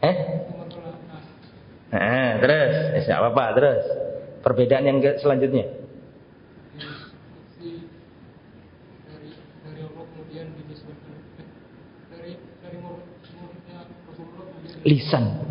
[0.02, 0.16] Eh?
[1.94, 2.74] Nah, terus.
[3.06, 3.84] Eh, apa-apa terus.
[4.42, 5.85] Perbedaan yang selanjutnya.
[14.86, 15.42] Lisan.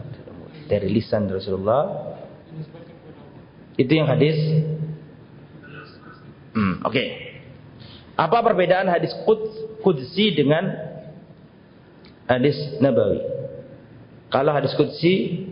[0.71, 2.15] Dari lisan Rasulullah.
[3.75, 4.39] Itu yang hadis.
[6.55, 6.95] Hmm, oke.
[6.95, 7.09] Okay.
[8.15, 9.11] apa perbedaan hadis
[9.83, 10.71] Qudsi dengan
[12.31, 13.19] hadis Nabawi?
[14.31, 15.47] Kalau hadis Qudsi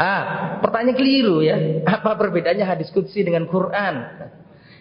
[0.00, 1.60] ah pertanyaan keliru ya.
[2.00, 3.94] Apa perbedaannya hadis Qudsi dengan Quran?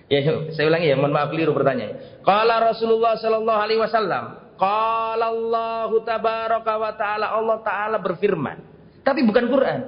[0.07, 0.19] Ya
[0.55, 2.23] saya ulangi ya mohon maaf keliru pertanyaan.
[2.23, 8.61] Kalau Rasulullah Shallallahu Alaihi Wasallam Qala Allah tabaraka wa ta'ala Allah taala berfirman.
[9.01, 9.79] Tapi bukan Quran.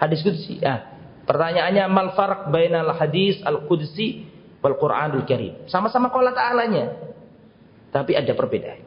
[0.00, 0.56] Hadis qudsi.
[0.64, 0.96] Ah,
[1.28, 4.24] pertanyaannya mal farq bainal hadis al-qudsi
[4.64, 5.68] wal Qur'anul Karim.
[5.68, 7.12] Sama-sama qala ta'alanya.
[7.92, 8.80] Tapi ada perbedaan.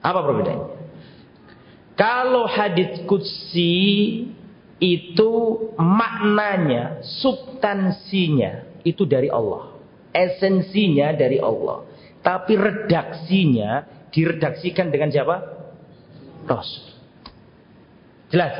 [0.00, 0.68] Apa perbedaannya?
[2.00, 3.76] Kalau hadis qudsi
[4.80, 5.32] itu
[5.76, 9.76] maknanya, substansinya itu dari Allah.
[10.16, 11.89] Esensinya dari Allah.
[12.20, 15.36] Tapi redaksinya diredaksikan dengan siapa?
[16.44, 16.84] Rasul.
[18.30, 18.54] Jelas?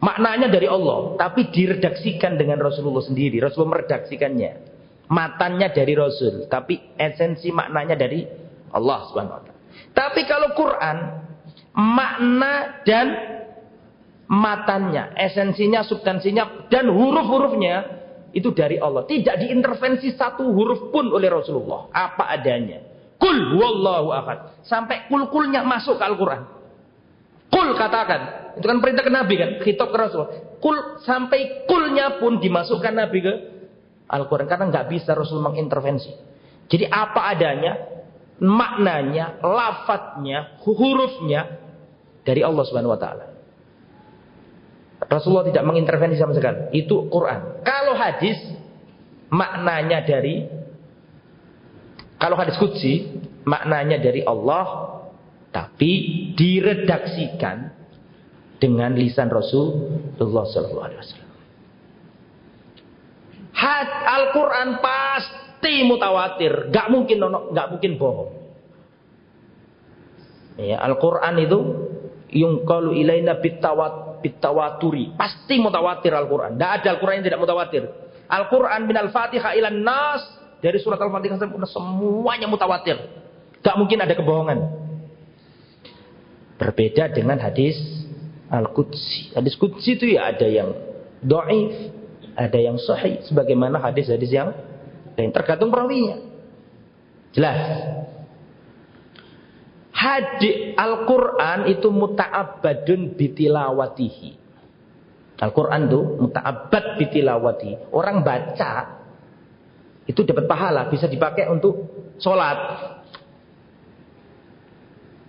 [0.00, 3.36] Maknanya dari Allah, tapi diredaksikan dengan Rasulullah sendiri.
[3.36, 4.72] Rasul meredaksikannya.
[5.10, 8.22] Matanya dari Rasul, tapi esensi maknanya dari
[8.70, 9.58] Allah Subhanahu wa taala.
[9.90, 10.96] Tapi kalau Quran,
[11.74, 13.06] makna dan
[14.30, 17.99] matanya, esensinya, substansinya dan huruf-hurufnya
[18.30, 19.06] itu dari Allah.
[19.06, 21.90] Tidak diintervensi satu huruf pun oleh Rasulullah.
[21.90, 22.82] Apa adanya.
[23.18, 24.62] Kul wallahu ahad.
[24.64, 26.42] Sampai kul-kulnya masuk ke Al-Quran.
[27.50, 28.54] Kul katakan.
[28.58, 29.50] Itu kan perintah ke Nabi kan.
[29.60, 30.32] Khitab ke Rasulullah.
[30.62, 33.32] Kul sampai kulnya pun dimasukkan Nabi ke
[34.06, 34.46] Al-Quran.
[34.46, 36.10] Karena nggak bisa Rasul mengintervensi.
[36.70, 37.72] Jadi apa adanya.
[38.40, 41.60] Maknanya, lafadznya, hurufnya
[42.24, 43.29] dari Allah Subhanahu Wa Taala.
[45.10, 46.70] Rasulullah tidak mengintervensi sama sekali.
[46.70, 47.66] Itu Quran.
[47.66, 48.38] Kalau hadis
[49.26, 50.46] maknanya dari
[52.14, 53.10] kalau hadis kudsi
[53.42, 54.94] maknanya dari Allah
[55.50, 55.90] tapi
[56.38, 57.74] diredaksikan
[58.62, 61.30] dengan lisan Rasulullah sallallahu alaihi wasallam.
[63.50, 68.30] Had Al-Qur'an pasti mutawatir, gak mungkin nono, gak mungkin bohong.
[70.60, 71.58] Ya, Al-Qur'an itu
[72.30, 75.16] yung kalu ilaina bitawat bitawaturi.
[75.16, 76.56] Pasti mutawatir Al-Quran.
[76.56, 77.82] Tidak ada Al-Quran yang tidak mutawatir.
[78.30, 80.22] Al-Quran bin Al-Fatihah ilan nas.
[80.60, 83.00] Dari surat Al-Fatihah semuanya mutawatir.
[83.60, 84.58] Gak mungkin ada kebohongan.
[86.60, 87.76] Berbeda dengan hadis
[88.52, 89.32] Al-Qudsi.
[89.32, 90.70] Hadis Qudsi itu ya ada yang
[91.24, 91.96] do'if.
[92.36, 93.24] Ada yang sahih.
[93.24, 94.52] Sebagaimana hadis-hadis yang
[95.16, 95.32] lain.
[95.32, 96.20] Tergantung perawinya.
[97.32, 97.58] Jelas.
[100.00, 104.30] Hadis Al-Quran itu muta'abbadun bitilawatihi.
[105.44, 107.92] Al-Quran itu muta'abbad bitilawati.
[107.92, 109.00] Orang baca
[110.08, 111.84] itu dapat pahala, bisa dipakai untuk
[112.16, 112.56] sholat.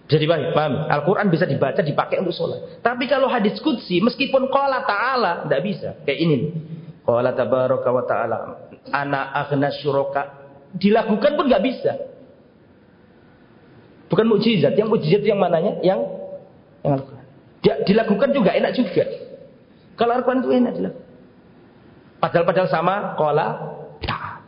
[0.07, 0.73] Bisa dipahami, paham?
[0.87, 2.83] Al-Quran bisa dibaca, dipakai untuk sholat.
[2.83, 5.89] Tapi kalau hadis kudsi, meskipun qala ta'ala, tidak bisa.
[6.03, 6.37] Kayak ini.
[7.03, 8.37] Qala tabaraka wa ta'ala.
[8.91, 10.41] Ana aghna syuraka
[10.75, 12.10] dilakukan pun nggak bisa.
[14.11, 15.79] Bukan mukjizat, yang mukjizat yang mananya?
[15.79, 15.99] Yang
[16.83, 17.25] yang Al-Quran.
[17.87, 19.05] Dilakukan juga enak juga.
[19.95, 21.07] Kalau Al-Quran itu enak dilakukan.
[22.21, 23.47] Padahal padahal sama kola
[24.03, 24.45] ta'at.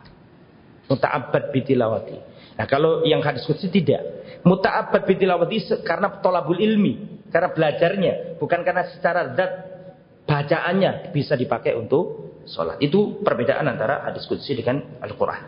[0.92, 2.16] Muta'abbad bitilawati.
[2.60, 4.04] Nah kalau yang hadis kudsi tidak.
[4.44, 7.24] Muta'abbad bitilawati karena tolabul ilmi.
[7.32, 8.38] Karena belajarnya.
[8.38, 9.52] Bukan karena secara zat
[10.28, 12.78] bacaannya bisa dipakai untuk sholat.
[12.78, 15.42] Itu perbedaan antara hadis kudsi dengan Al-Quran.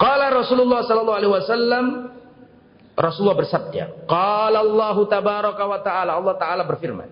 [0.00, 1.84] Qala Rasulullah sallallahu alaihi wasallam
[3.00, 7.08] Rasulullah bersabda, Qala Allah tabaraka wa ta'ala Allah taala berfirman,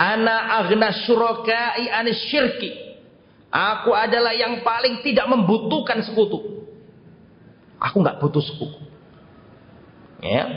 [0.00, 2.88] Ana aghna syurakai anis syirki.
[3.52, 6.64] Aku adalah yang paling tidak membutuhkan sekutu.
[7.76, 8.80] Aku nggak butuh sekutu.
[10.24, 10.48] Ya.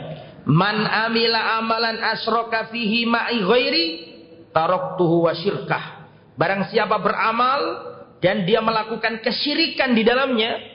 [0.43, 3.85] Man amila amalan asroka fihi ma'i ghairi
[4.55, 6.07] taraktuhu wa syirkah.
[6.39, 7.59] Barang siapa beramal
[8.23, 10.72] dan dia melakukan kesyirikan di dalamnya,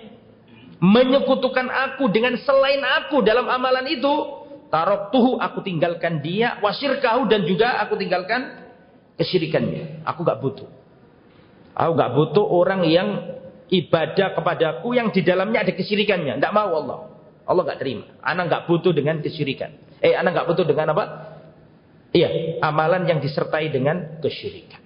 [0.79, 7.25] menyekutukan aku dengan selain aku dalam amalan itu, Tarok tuhu aku tinggalkan dia, wasir kau
[7.25, 8.69] dan juga aku tinggalkan
[9.17, 10.05] kesyirikannya.
[10.05, 10.69] Aku gak butuh.
[11.73, 13.09] Aku gak butuh orang yang
[13.73, 16.37] ibadah kepadaku yang di dalamnya ada kesyirikannya.
[16.37, 16.99] Tidak mau Allah.
[17.49, 18.13] Allah gak terima.
[18.21, 19.73] Anak gak butuh dengan kesyirikan.
[20.05, 21.05] Eh, anak gak butuh dengan apa?
[22.13, 24.85] Iya, amalan yang disertai dengan kesyirikan.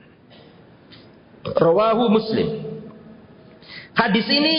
[1.42, 2.48] Rawahu Muslim.
[3.98, 4.56] Hadis ini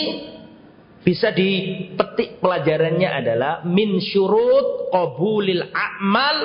[1.04, 6.38] bisa dipetik pelajarannya adalah min syurut qabulil a'mal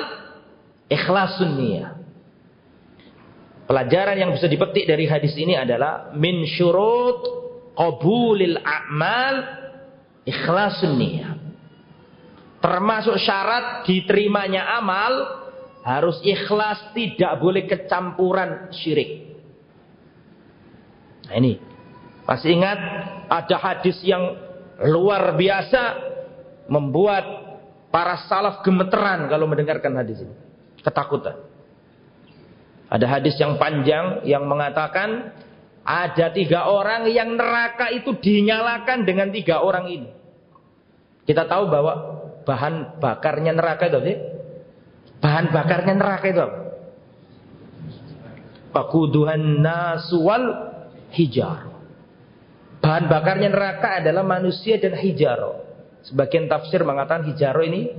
[0.92, 1.96] ikhlasun niyah.
[3.64, 7.24] Pelajaran yang bisa dipetik dari hadis ini adalah min syurut
[7.72, 9.34] qabulil a'mal
[10.28, 11.32] ikhlasun niyah.
[12.60, 15.40] Termasuk syarat diterimanya amal
[15.80, 19.32] harus ikhlas, tidak boleh kecampuran syirik.
[21.24, 21.56] Nah ini,
[22.28, 22.78] masih ingat
[23.32, 24.49] ada hadis yang
[24.86, 25.82] luar biasa
[26.70, 27.24] membuat
[27.90, 30.34] para salaf gemeteran kalau mendengarkan hadis ini.
[30.80, 31.36] Ketakutan.
[32.90, 35.36] Ada hadis yang panjang yang mengatakan
[35.86, 40.08] ada tiga orang yang neraka itu dinyalakan dengan tiga orang ini.
[41.28, 41.92] Kita tahu bahwa
[42.42, 44.16] bahan bakarnya neraka itu sih.
[45.20, 46.58] Bahan bakarnya neraka itu apa?
[48.74, 50.42] Pakuduhan nasual
[51.14, 51.69] hijar.
[52.80, 55.68] Bahan bakarnya neraka adalah manusia dan hijaro.
[56.00, 57.92] Sebagian tafsir mengatakan hijaro ini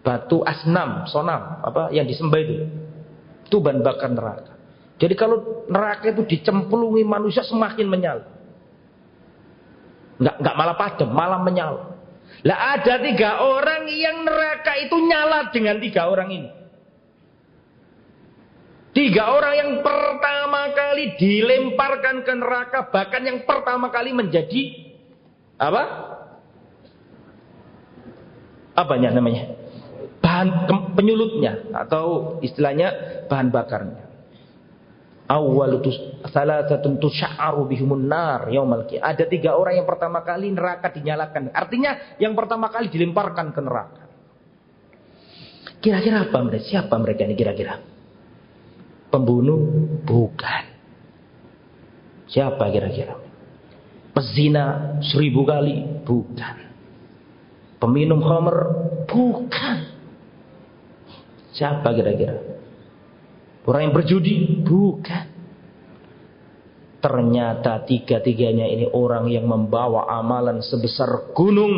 [0.00, 2.64] batu asnam, sonam, apa yang disembah itu.
[3.44, 4.52] Itu bahan bakar neraka.
[4.98, 8.26] Jadi kalau neraka itu dicemplungi manusia semakin menyala.
[10.18, 11.82] Enggak, enggak malah padam, malah menyala.
[12.42, 16.50] Lah ada tiga orang yang neraka itu nyala dengan tiga orang ini.
[18.98, 24.74] Tiga orang yang pertama kali dilemparkan ke neraka, bahkan yang pertama kali menjadi
[25.54, 25.82] apa?
[28.74, 29.54] Apanya namanya?
[30.18, 30.66] Bahan
[30.98, 32.90] penyulutnya atau istilahnya
[33.30, 34.02] bahan bakarnya.
[35.30, 35.78] Awal
[36.34, 41.54] salah satu tusya'aru bihumun nar Ada tiga orang yang pertama kali neraka dinyalakan.
[41.54, 44.02] Artinya yang pertama kali dilemparkan ke neraka.
[45.78, 46.66] Kira-kira apa mereka?
[46.66, 47.87] Siapa mereka ini kira-kira?
[49.08, 49.60] Pembunuh?
[50.04, 50.64] Bukan.
[52.28, 53.16] Siapa kira-kira?
[54.12, 56.04] Pezina seribu kali?
[56.04, 56.56] Bukan.
[57.80, 58.56] Peminum khamr?
[59.08, 59.76] Bukan.
[61.56, 62.36] Siapa kira-kira?
[63.64, 64.60] Orang yang berjudi?
[64.60, 65.24] Bukan.
[66.98, 71.76] Ternyata tiga-tiganya ini orang yang membawa amalan sebesar gunung.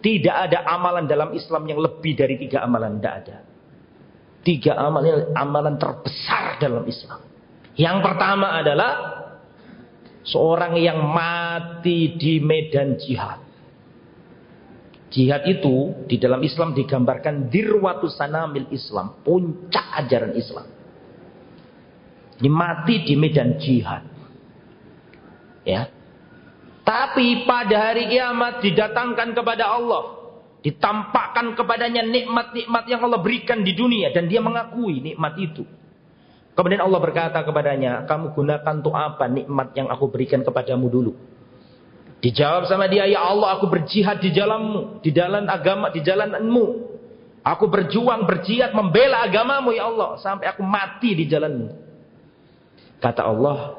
[0.00, 2.96] Tidak ada amalan dalam Islam yang lebih dari tiga amalan.
[2.98, 3.36] Tidak ada.
[4.48, 7.20] Tiga amalan, amalan terbesar dalam Islam.
[7.76, 8.92] Yang pertama adalah
[10.24, 13.44] seorang yang mati di medan jihad.
[15.12, 20.64] Jihad itu di dalam Islam digambarkan dirwatu sanamil Islam, puncak ajaran Islam.
[22.40, 24.04] Ini mati di medan jihad.
[25.68, 25.92] Ya.
[26.88, 30.17] Tapi pada hari kiamat didatangkan kepada Allah
[30.58, 34.10] Ditampakkan kepadanya nikmat-nikmat yang Allah berikan di dunia.
[34.10, 35.62] Dan dia mengakui nikmat itu.
[36.58, 41.12] Kemudian Allah berkata kepadanya, kamu gunakan untuk apa nikmat yang aku berikan kepadamu dulu?
[42.18, 46.66] Dijawab sama dia, ya Allah aku berjihad di jalanmu, di jalan agama, di jalanmu.
[47.46, 50.18] Aku berjuang, berjihad, membela agamamu ya Allah.
[50.18, 51.70] Sampai aku mati di jalanmu.
[52.98, 53.78] Kata Allah,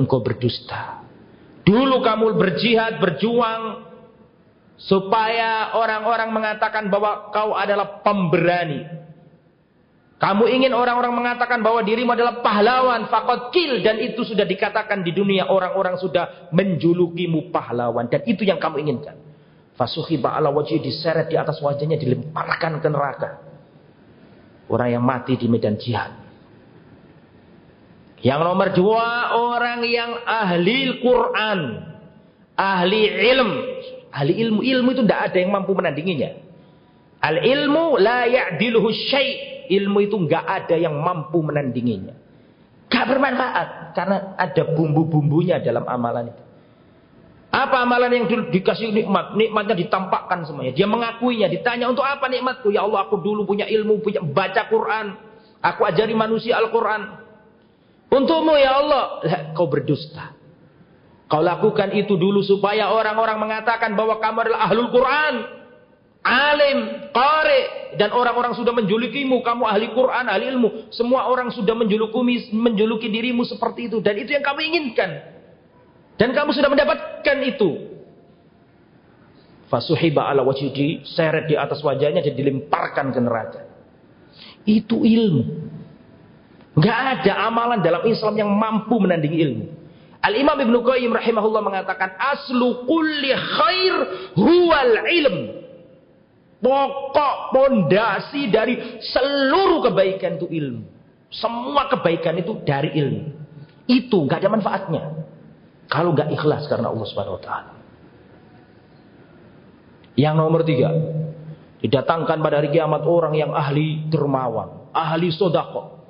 [0.00, 1.04] engkau berdusta.
[1.68, 3.91] Dulu kamu berjihad, berjuang,
[4.80, 9.02] supaya orang-orang mengatakan bahwa kau adalah pemberani.
[10.22, 13.82] Kamu ingin orang-orang mengatakan bahwa dirimu adalah pahlawan, fakot kil.
[13.82, 18.06] Dan itu sudah dikatakan di dunia orang-orang sudah menjulukimu pahlawan.
[18.06, 19.18] Dan itu yang kamu inginkan.
[19.74, 23.30] Fasuhi ba'ala wajih diseret di atas wajahnya, dilemparkan ke neraka.
[24.70, 26.14] Orang yang mati di medan jihad.
[28.22, 31.60] Yang nomor dua, orang yang ahli Quran.
[32.62, 33.50] Ahli ilm.
[34.14, 34.60] Ahli ilmu.
[34.62, 36.30] Ilmu itu tidak ada yang mampu menandinginya.
[37.22, 42.14] Al ilmu la ya'diluhu syai' ilmu itu nggak ada yang mampu menandinginya.
[42.92, 46.42] Gak bermanfaat karena ada bumbu-bumbunya dalam amalan itu.
[47.52, 49.32] Apa amalan yang dikasih nikmat?
[49.36, 50.76] Nikmatnya ditampakkan semuanya.
[50.76, 51.48] Dia mengakuinya.
[51.48, 52.68] Ditanya untuk apa nikmatku?
[52.68, 55.16] Ya Allah aku dulu punya ilmu, punya baca Quran.
[55.60, 57.22] Aku ajari manusia Al-Quran.
[58.12, 59.04] Untukmu ya Allah.
[59.56, 60.41] kau berdusta.
[61.32, 65.62] Kau lakukan itu dulu supaya orang-orang mengatakan bahwa kamu adalah ahlul Quran
[66.22, 67.60] alim, qari
[67.98, 73.42] dan orang-orang sudah menjulukimu, kamu ahli Quran, ahli ilmu, semua orang sudah menjuluki menjuluki dirimu
[73.44, 75.10] seperti itu dan itu yang kamu inginkan.
[76.16, 77.90] Dan kamu sudah mendapatkan itu.
[79.66, 83.60] Fasuhiba ala wajhi seret di atas wajahnya dan dilemparkan ke neraka.
[84.62, 85.42] Itu ilmu.
[86.78, 89.66] Gak ada amalan dalam Islam yang mampu menandingi ilmu.
[90.22, 93.94] Al-Imam Ibn Qayyim rahimahullah mengatakan aslu kulli khair
[94.38, 95.36] huwal ilm.
[96.62, 100.86] Pokok pondasi dari seluruh kebaikan itu ilmu.
[101.26, 103.22] Semua kebaikan itu dari ilmu.
[103.90, 105.02] Itu nggak ada manfaatnya.
[105.90, 107.72] Kalau nggak ikhlas karena Allah Subhanahu Wa Taala.
[110.14, 110.90] Yang nomor tiga,
[111.82, 116.01] didatangkan pada hari kiamat orang yang ahli dermawan, ahli sodako,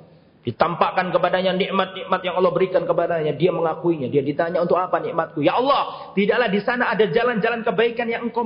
[0.43, 3.31] Ditampakkan kepadanya nikmat-nikmat yang Allah berikan kepadanya.
[3.31, 4.11] Dia mengakuinya.
[4.11, 5.39] Dia ditanya untuk apa nikmatku?
[5.39, 8.43] Ya Allah, tidaklah di sana ada jalan-jalan kebaikan yang engkau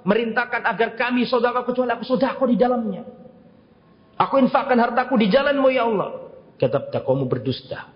[0.00, 3.04] merintahkan agar kami saudara kecuali aku sodako di dalamnya.
[4.16, 6.32] Aku infakkan hartaku di jalanmu ya Allah.
[6.56, 7.92] Kata kamu berdusta.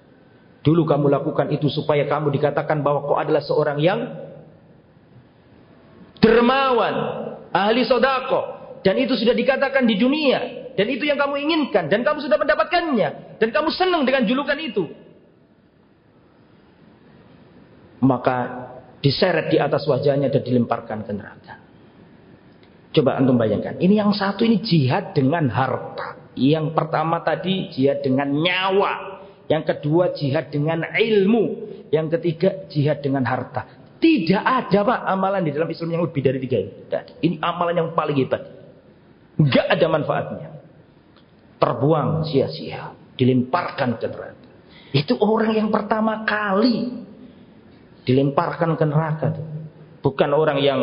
[0.61, 4.01] Dulu kamu lakukan itu supaya kamu dikatakan bahwa kau adalah seorang yang
[6.21, 6.95] dermawan,
[7.57, 8.61] ahli sodako.
[8.85, 10.60] Dan itu sudah dikatakan di dunia.
[10.75, 11.91] Dan itu yang kamu inginkan.
[11.91, 13.39] Dan kamu sudah mendapatkannya.
[13.43, 14.85] Dan kamu senang dengan julukan itu.
[18.01, 18.37] Maka
[19.05, 21.55] diseret di atas wajahnya dan dilemparkan ke neraka.
[22.91, 23.79] Coba antum bayangkan.
[23.79, 26.33] Ini yang satu ini jihad dengan harta.
[26.35, 29.23] Yang pertama tadi jihad dengan nyawa.
[29.47, 31.45] Yang kedua jihad dengan ilmu.
[31.91, 33.79] Yang ketiga jihad dengan harta.
[34.01, 36.73] Tidak ada pak amalan di dalam Islam yang lebih dari tiga ini.
[37.21, 38.43] Ini amalan yang paling hebat.
[39.41, 40.50] Gak ada manfaatnya
[41.61, 44.49] terbuang sia-sia, dilemparkan ke neraka.
[44.91, 47.05] Itu orang yang pertama kali
[48.09, 49.29] dilemparkan ke neraka.
[50.01, 50.81] Bukan orang yang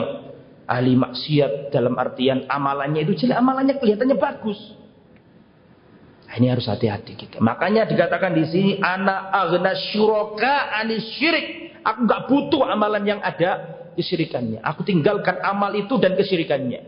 [0.69, 4.59] ahli maksiat dalam artian amalannya itu jelek, amalannya kelihatannya bagus.
[6.27, 7.37] Nah, ini harus hati-hati kita.
[7.39, 11.73] Makanya dikatakan di sini anak agna syuraka anis syirik.
[11.81, 14.59] Aku nggak butuh amalan yang ada kesyirikannya.
[14.59, 16.83] Aku tinggalkan amal itu dan kesyirikannya.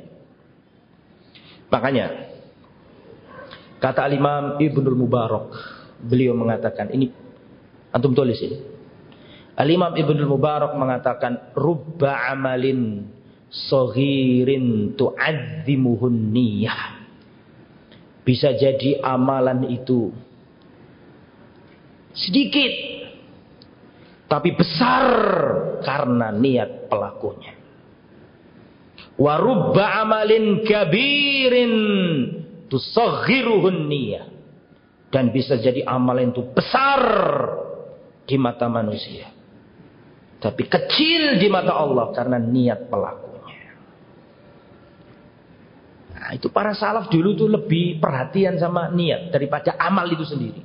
[1.71, 2.28] Makanya
[3.79, 5.47] Kata Al-Imam Ibnul Mubarak,
[6.03, 7.11] beliau mengatakan ini
[7.95, 8.59] antum tulis ini.
[9.55, 13.07] Al-Imam Ibnul Mubarak mengatakan rubba amalin
[13.47, 16.99] saghirin tu'azzimuhun niyah.
[18.23, 20.13] Bisa jadi amalan itu
[22.13, 22.99] sedikit
[24.29, 25.07] tapi besar
[25.81, 27.57] karena niat pelakunya.
[29.19, 31.73] Warubba amalin kabirin
[32.69, 34.25] tusaghiruhun niyah.
[35.09, 37.01] Dan bisa jadi amalan itu besar
[38.29, 39.33] di mata manusia.
[40.39, 43.57] Tapi kecil di mata Allah karena niat pelakunya.
[46.15, 50.61] Nah, itu para salaf dulu tuh lebih perhatian sama niat daripada amal itu sendiri.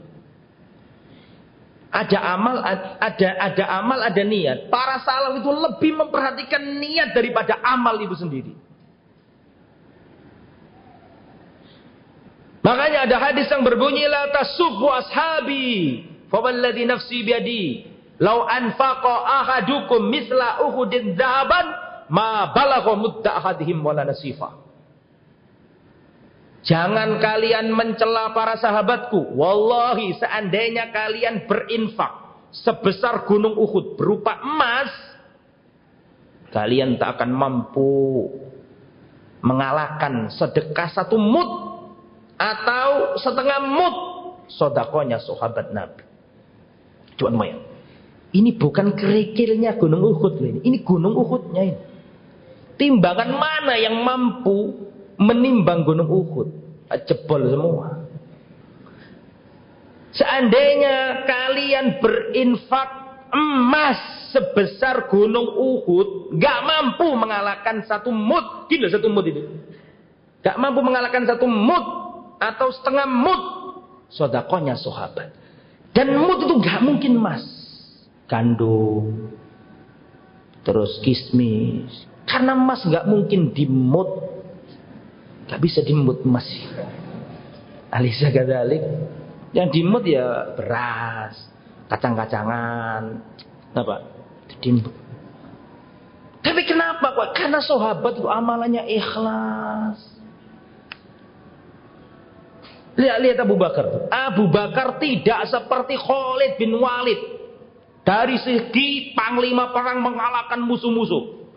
[1.95, 2.59] Ada amal,
[2.99, 4.69] ada ada amal, ada niat.
[4.69, 8.55] Para salaf itu lebih memperhatikan niat daripada amal itu sendiri.
[12.65, 16.01] Makanya ada hadis yang berbunyi la tasubbu ashabi
[16.33, 17.85] fawalladhi nafsi biadi
[18.25, 21.67] law anfaqa ahadukum misla uhudin dhahaban
[22.09, 24.65] ma balagha mudda ahadihim wala nasifa
[26.65, 29.37] Jangan kalian mencela para sahabatku.
[29.37, 32.25] Wallahi seandainya kalian berinfak
[32.57, 34.89] sebesar gunung Uhud berupa emas,
[36.57, 38.33] kalian tak akan mampu
[39.45, 41.74] mengalahkan sedekah satu mut
[42.39, 43.97] atau setengah mut
[44.51, 46.05] sodakonya sahabat Nabi.
[47.19, 47.59] Cuman Maya.
[48.35, 50.59] Ini bukan kerikilnya gunung Uhud ini.
[50.67, 51.81] Ini gunung Uhudnya ini.
[52.75, 54.75] Timbangan mana yang mampu
[55.23, 56.49] menimbang gunung Uhud?
[57.07, 58.03] Jebol semua.
[60.15, 62.91] Seandainya kalian berinfak
[63.31, 63.99] emas
[64.35, 68.67] sebesar gunung Uhud, gak mampu mengalahkan satu mut.
[68.67, 69.43] Gila satu mut itu.
[70.43, 72.04] Gak mampu mengalahkan satu mut
[72.39, 73.43] atau setengah mut.
[74.13, 75.35] Sodakonya sahabat.
[75.95, 77.45] Dan mut itu gak mungkin emas.
[78.27, 79.31] Gandum.
[80.65, 82.07] Terus kismis.
[82.25, 84.09] Karena emas gak mungkin dimut.
[85.51, 86.47] Gak bisa dimut emas.
[87.95, 88.83] Alisa kadalik
[89.55, 91.47] yang dimut ya beras,
[91.87, 93.23] kacang-kacangan,
[93.71, 93.97] apa?
[94.59, 94.91] Dimut.
[96.43, 97.15] Tapi kenapa?
[97.33, 100.14] Karena sahabat itu amalannya ikhlas.
[102.95, 104.07] Lihat-lihat Abu Bakar.
[104.11, 107.21] Abu Bakar tidak seperti Khalid bin Walid.
[108.05, 111.49] Dari segi panglima perang mengalahkan musuh-musuh.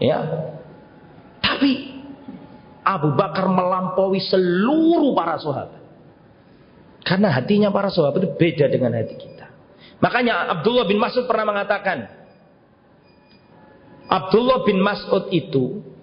[0.00, 0.20] Ya.
[1.42, 1.96] Tapi
[2.86, 5.82] Abu Bakar melampaui seluruh para sahabat.
[7.02, 9.46] Karena hatinya para sahabat itu beda dengan hati kita.
[10.00, 12.06] Makanya Abdullah bin Mas'ud pernah mengatakan,
[14.06, 15.95] Abdullah bin Mas'ud itu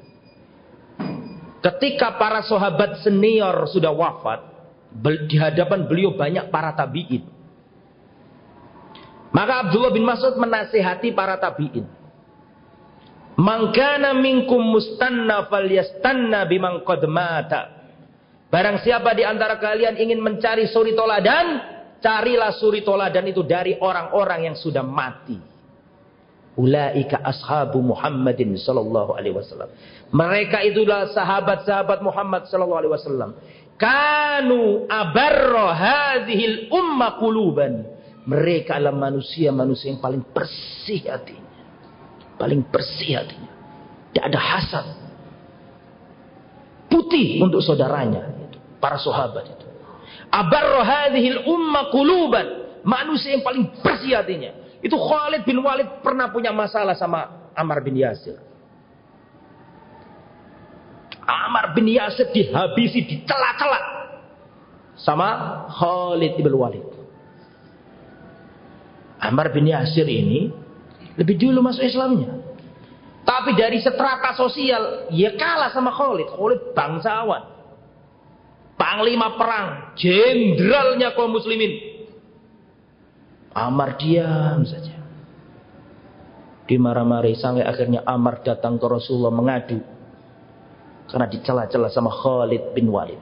[1.64, 4.44] ketika para sahabat senior sudah wafat,
[5.32, 7.24] di hadapan beliau banyak para tabi'in.
[9.34, 11.88] Maka Abdullah bin Mas'ud menasihati para tabi'in.
[13.34, 17.62] Mangkana minkum mustanna falyastanna bimang qad mata.
[18.54, 21.58] Barang siapa di antara kalian ingin mencari suri toladan,
[21.98, 25.53] carilah suri toladan itu dari orang-orang yang sudah mati.
[26.54, 29.74] Ulaika ashabu Muhammadin sallallahu alaihi wasallam.
[30.14, 33.32] Mereka itulah sahabat-sahabat Muhammad sallallahu alaihi wasallam.
[33.82, 37.90] Kanu abarra hadhil umma quluban.
[38.24, 41.44] Mereka adalah manusia-manusia yang paling bersih hati
[42.38, 43.52] paling bersih hatinya.
[44.12, 44.86] Tidak ada hasad.
[46.90, 48.30] Putih untuk saudaranya.
[48.78, 49.68] Para sahabat itu.
[50.28, 52.68] Abarro hadhil umma kuluban.
[52.84, 54.52] Manusia yang paling bersih hatinya.
[54.84, 58.36] Itu Khalid bin Walid pernah punya masalah sama Amar bin Yasir.
[61.24, 63.80] Amar bin Yasir dihabisi, dicela-cela.
[65.00, 65.30] Sama
[65.72, 66.84] Khalid bin Walid.
[69.24, 70.52] Amar bin Yasir ini
[71.16, 72.44] lebih dulu masuk Islamnya.
[73.24, 76.28] Tapi dari seterata sosial, ya kalah sama Khalid.
[76.28, 77.44] Khalid bangsawan.
[78.76, 79.96] Panglima perang.
[79.96, 81.93] Jenderalnya kaum muslimin.
[83.54, 84.98] Amar diam saja.
[86.66, 89.78] Dimarah-marahi sampai akhirnya Amar datang ke Rasulullah mengadu.
[91.06, 93.22] Karena dicela-cela sama Khalid bin Walid.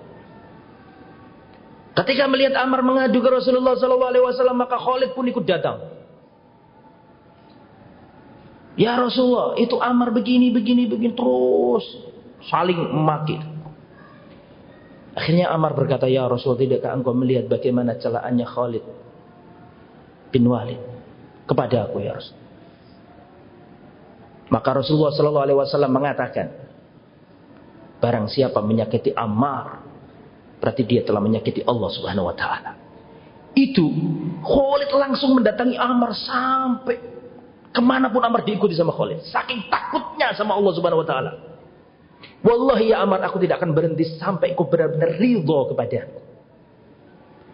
[1.92, 5.84] Ketika melihat Amar mengadu ke Rasulullah SAW, maka Khalid pun ikut datang.
[8.80, 11.84] Ya Rasulullah, itu Amar begini, begini, begini terus
[12.48, 13.36] saling maki.
[15.12, 18.86] Akhirnya Amar berkata, Ya Rasulullah, tidakkah engkau melihat bagaimana celaannya Khalid
[20.32, 20.80] bin Walid
[21.46, 22.40] kepada aku ya Rasul.
[24.52, 26.48] Maka Rasulullah Shallallahu Alaihi Wasallam mengatakan,
[28.04, 29.80] barang siapa menyakiti Ammar,
[30.60, 32.72] berarti dia telah menyakiti Allah Subhanahu Wa Taala.
[33.52, 33.84] Itu
[34.44, 37.12] Khalid langsung mendatangi Ammar sampai
[37.72, 39.24] Ke mana pun Amr diikuti sama Khalid.
[39.32, 41.32] Saking takutnya sama Allah subhanahu wa ta'ala.
[42.44, 46.21] Wallahi ya Amr aku tidak akan berhenti sampai kau benar-benar ridho kepada aku.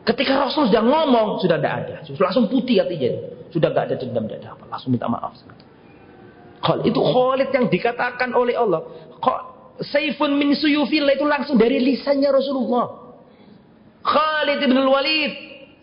[0.08, 1.96] Ketika Rasul sudah ngomong, sudah tidak ada.
[2.08, 3.12] Sudah langsung putih hatinya.
[3.52, 4.64] Sudah tidak ada dendam, tidak ada apa.
[4.72, 5.36] Langsung minta maaf.
[6.64, 8.88] Khalid, itu Khalid yang dikatakan oleh Allah.
[9.84, 13.20] Saifun min suyufillah itu langsung dari lisannya Rasulullah.
[14.00, 15.34] Khalid ibn Walid.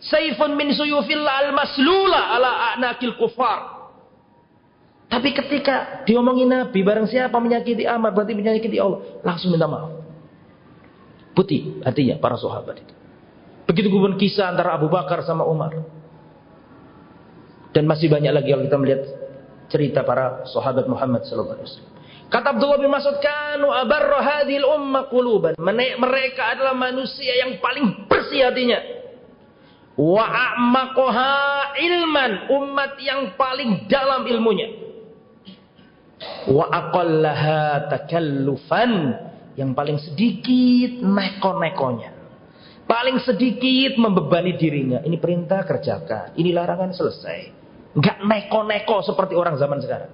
[0.01, 3.77] Saifun min suyufillah al-maslula ala a'nakil kufar.
[5.05, 9.21] Tapi ketika diomongin Nabi, barang siapa menyakiti Amar, berarti menyakiti Allah.
[9.21, 10.01] Langsung minta maaf.
[11.37, 13.04] Putih artinya para sahabat itu.
[13.65, 15.73] Begitu pun kisah antara Abu Bakar sama Umar.
[17.73, 19.01] Dan masih banyak lagi kalau kita melihat
[19.67, 21.83] cerita para sahabat Muhammad sallallahu alaihi.
[22.25, 28.47] Kata Abdullah bin Mas'ud, "Kanu abarra hadhil umma quluban." Mereka adalah manusia yang paling bersih
[28.47, 28.79] hatinya.
[29.99, 34.85] Wa a'maqaha ilman, umat yang paling dalam ilmunya
[36.45, 39.17] wa aqallaha takallufan
[39.55, 42.14] yang paling sedikit neko-nekonya
[42.85, 44.99] paling sedikit membebani dirinya.
[45.01, 46.37] Ini perintah kerjakan.
[46.37, 47.39] Ini larangan selesai.
[47.97, 50.11] Nggak neko-neko seperti orang zaman sekarang.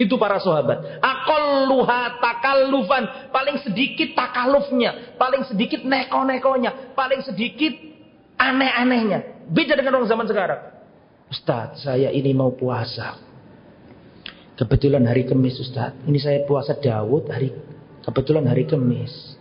[0.00, 1.04] Itu para sahabat.
[1.04, 3.28] Aqalluha takallufan.
[3.28, 6.96] Paling sedikit takalufnya paling sedikit neko-nekonya.
[6.96, 7.76] Paling sedikit
[8.40, 9.44] aneh-anehnya.
[9.52, 10.60] Beda dengan orang zaman sekarang.
[11.30, 13.20] Ustaz saya ini mau puasa.
[14.56, 15.92] Kebetulan hari Kamis Ustaz.
[16.08, 17.52] Ini saya puasa Dawud hari
[18.00, 19.36] kebetulan hari Kamis.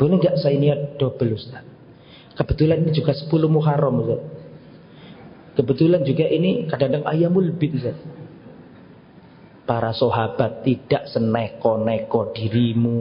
[0.00, 1.77] Boleh nggak saya niat double Ustaz?
[2.38, 4.22] Kebetulan ini juga 10 Muharram Ustaz.
[5.58, 7.98] Kebetulan juga ini kadang-kadang ayamul bid Ustaz.
[9.66, 13.00] Para sahabat tidak seneko-neko dirimu.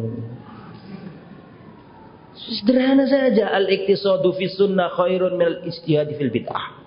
[2.33, 6.81] Sederhana saja al-iktisadu fi sunnah khairun minal istihadi fil bid'ah.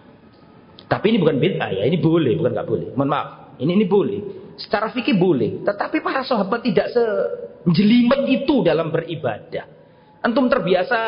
[0.91, 2.89] Tapi ini bukan bid'ah ya, ini boleh, bukan nggak boleh.
[2.99, 3.29] Mohon maaf,
[3.63, 4.21] ini ini boleh.
[4.59, 9.65] Secara fikih boleh, tetapi para sahabat tidak sejelimet itu dalam beribadah.
[10.21, 10.99] Antum terbiasa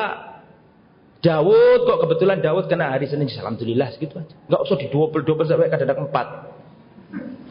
[1.23, 4.35] Daud kok kebetulan Daud kena hari Senin alhamdulillah segitu aja.
[4.51, 6.27] Enggak usah di double-double sampai kadang-kadang empat.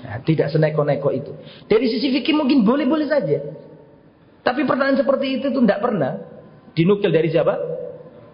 [0.03, 1.32] Nah, tidak seneko-neko itu.
[1.72, 3.39] Dari sisi fikih mungkin boleh-boleh saja.
[4.43, 6.19] Tapi pertanyaan seperti itu tuh tidak pernah
[6.76, 7.55] dinukil dari siapa?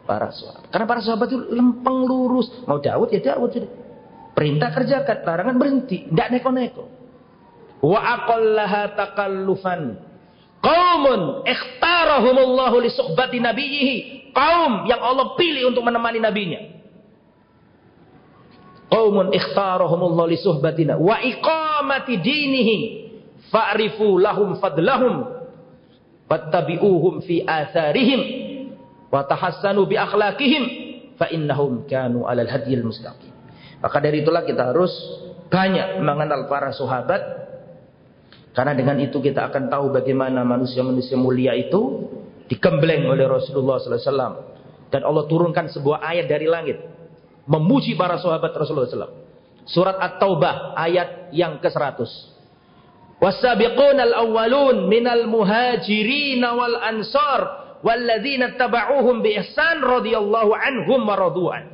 [0.09, 0.73] Para sahabat.
[0.73, 2.49] Karena para sahabat itu lempeng lurus.
[2.65, 3.53] Mau Daud ya Daud.
[4.33, 6.09] Perintah kerjakan, larangan berhenti.
[6.09, 6.83] Tidak neko-neko.
[7.85, 10.01] Wa aqallaha takallufan.
[10.65, 16.61] Qaumun ikhtarahumullahu li suhbati nabiyhi kaum yang Allah pilih untuk menemani nabinya.
[18.87, 22.75] Qaumun ikhtarahumullah li suhbatina wa iqamati dinihi
[23.49, 25.27] fa'rifu lahum fadlahum
[26.29, 28.21] wattabi'uhum fi atharihim
[29.11, 30.63] wa tahassanu bi akhlaqihim
[31.19, 33.33] fa innahum kanu 'alal hadiyil mustaqim.
[33.83, 34.93] Maka dari itulah kita harus
[35.51, 37.21] banyak mengenal para sahabat
[38.55, 42.07] karena dengan itu kita akan tahu bagaimana manusia-manusia mulia itu
[42.47, 44.35] digembleng oleh Rasulullah SAW
[44.87, 46.79] dan Allah turunkan sebuah ayat dari langit
[47.47, 49.15] memuji para sahabat Rasulullah SAW.
[49.67, 51.99] Surat At-Taubah ayat yang ke-100.
[53.19, 57.41] Wasabiqun al-awwalun minal muhajirin wal ansar
[57.81, 61.65] walladzina taba'uhum bi ihsan radhiyallahu anhum wa radu'an.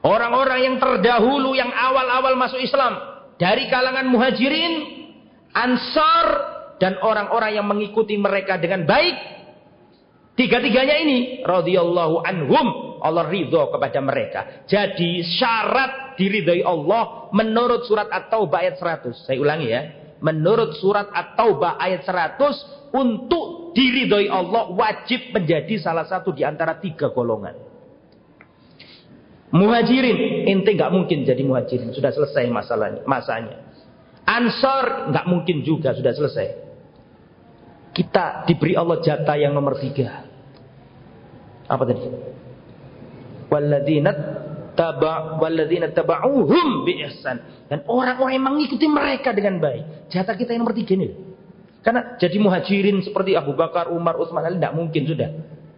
[0.00, 2.96] Orang-orang yang terdahulu yang awal-awal masuk Islam
[3.36, 4.72] dari kalangan muhajirin,
[5.52, 6.26] ansar
[6.80, 9.16] dan orang-orang yang mengikuti mereka dengan baik
[10.34, 12.66] tiga-tiganya ini radhiyallahu anhum
[13.04, 19.68] Allah ridho kepada mereka jadi syarat diridhoi Allah menurut surat At-Taubah ayat 100 saya ulangi
[19.68, 19.82] ya
[20.24, 27.12] menurut surat At-Taubah ayat 100 untuk diridhoi Allah wajib menjadi salah satu di antara tiga
[27.12, 27.70] golongan
[29.50, 33.58] Muhajirin, ente nggak mungkin jadi muhajirin, sudah selesai masalahnya, masanya.
[34.22, 36.69] Ansor nggak mungkin juga, sudah selesai.
[37.90, 40.24] Kita diberi Allah jatah yang nomor tiga.
[41.66, 42.06] Apa tadi?
[43.50, 44.10] Walladzina
[44.78, 47.66] taba walladzina taba'uhum bi ihsan.
[47.66, 50.10] Dan orang-orang yang mengikuti mereka dengan baik.
[50.10, 51.10] Jatah kita yang nomor tiga ini.
[51.80, 55.30] Karena jadi muhajirin seperti Abu Bakar, Umar, Utsman Ali tidak mungkin sudah.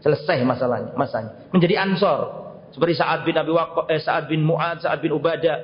[0.03, 1.47] Selesai masalahnya, masanya.
[1.55, 2.43] Menjadi ansor
[2.75, 5.57] seperti Sa'ad bin Abi Waqqas, eh, Sa'ad bin Mu'ad, Sa'ad bin Ubadah.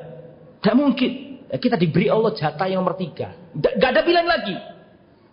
[0.62, 1.12] Tidak mungkin.
[1.48, 3.32] Kita diberi Allah jatah yang nomor tiga.
[3.56, 4.77] Gak ada pilihan lagi.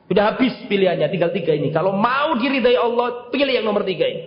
[0.06, 1.74] Sudah habis pilihannya, tinggal tiga ini.
[1.74, 4.24] Kalau mau diridai Allah, pilih yang nomor tiga ini.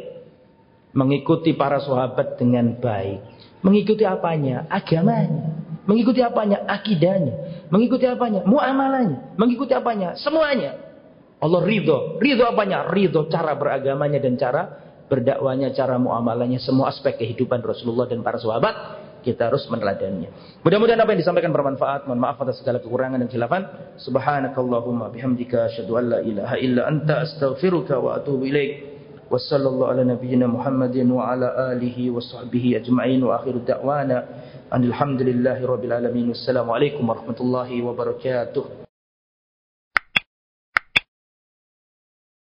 [0.91, 3.23] Mengikuti para sahabat dengan baik.
[3.63, 4.67] Mengikuti apanya?
[4.67, 5.63] Agamanya.
[5.87, 6.67] Mengikuti apanya?
[6.67, 7.67] Akidahnya.
[7.71, 8.43] Mengikuti apanya?
[8.43, 9.39] Muamalahnya.
[9.39, 10.19] Mengikuti apanya?
[10.19, 10.75] Semuanya.
[11.39, 12.19] Allah ridho.
[12.19, 12.91] Ridho apanya?
[12.91, 14.63] Ridho cara beragamanya dan cara
[15.07, 16.59] berdakwanya, cara muamalahnya.
[16.59, 20.61] Semua aspek kehidupan Rasulullah dan para sahabat kita harus meneladaninya.
[20.63, 22.07] Mudah-mudahan apa yang disampaikan bermanfaat.
[22.07, 23.63] Mohon maaf atas segala kekurangan dan khilafan.
[23.99, 28.99] Subhanakallahumma bihamdika asyhadu an la ilaha illa anta astaghfiruka wa atubu ilaik.
[29.29, 34.25] Wassallallahu ala nabiyyina Muhammadin wa ala alihi wa sahbihi ajma'in wa akhiru da'wana
[34.73, 36.33] alhamdulillahi rabbil alamin.
[36.33, 38.88] Wassalamualaikum warahmatullahi wabarakatuh.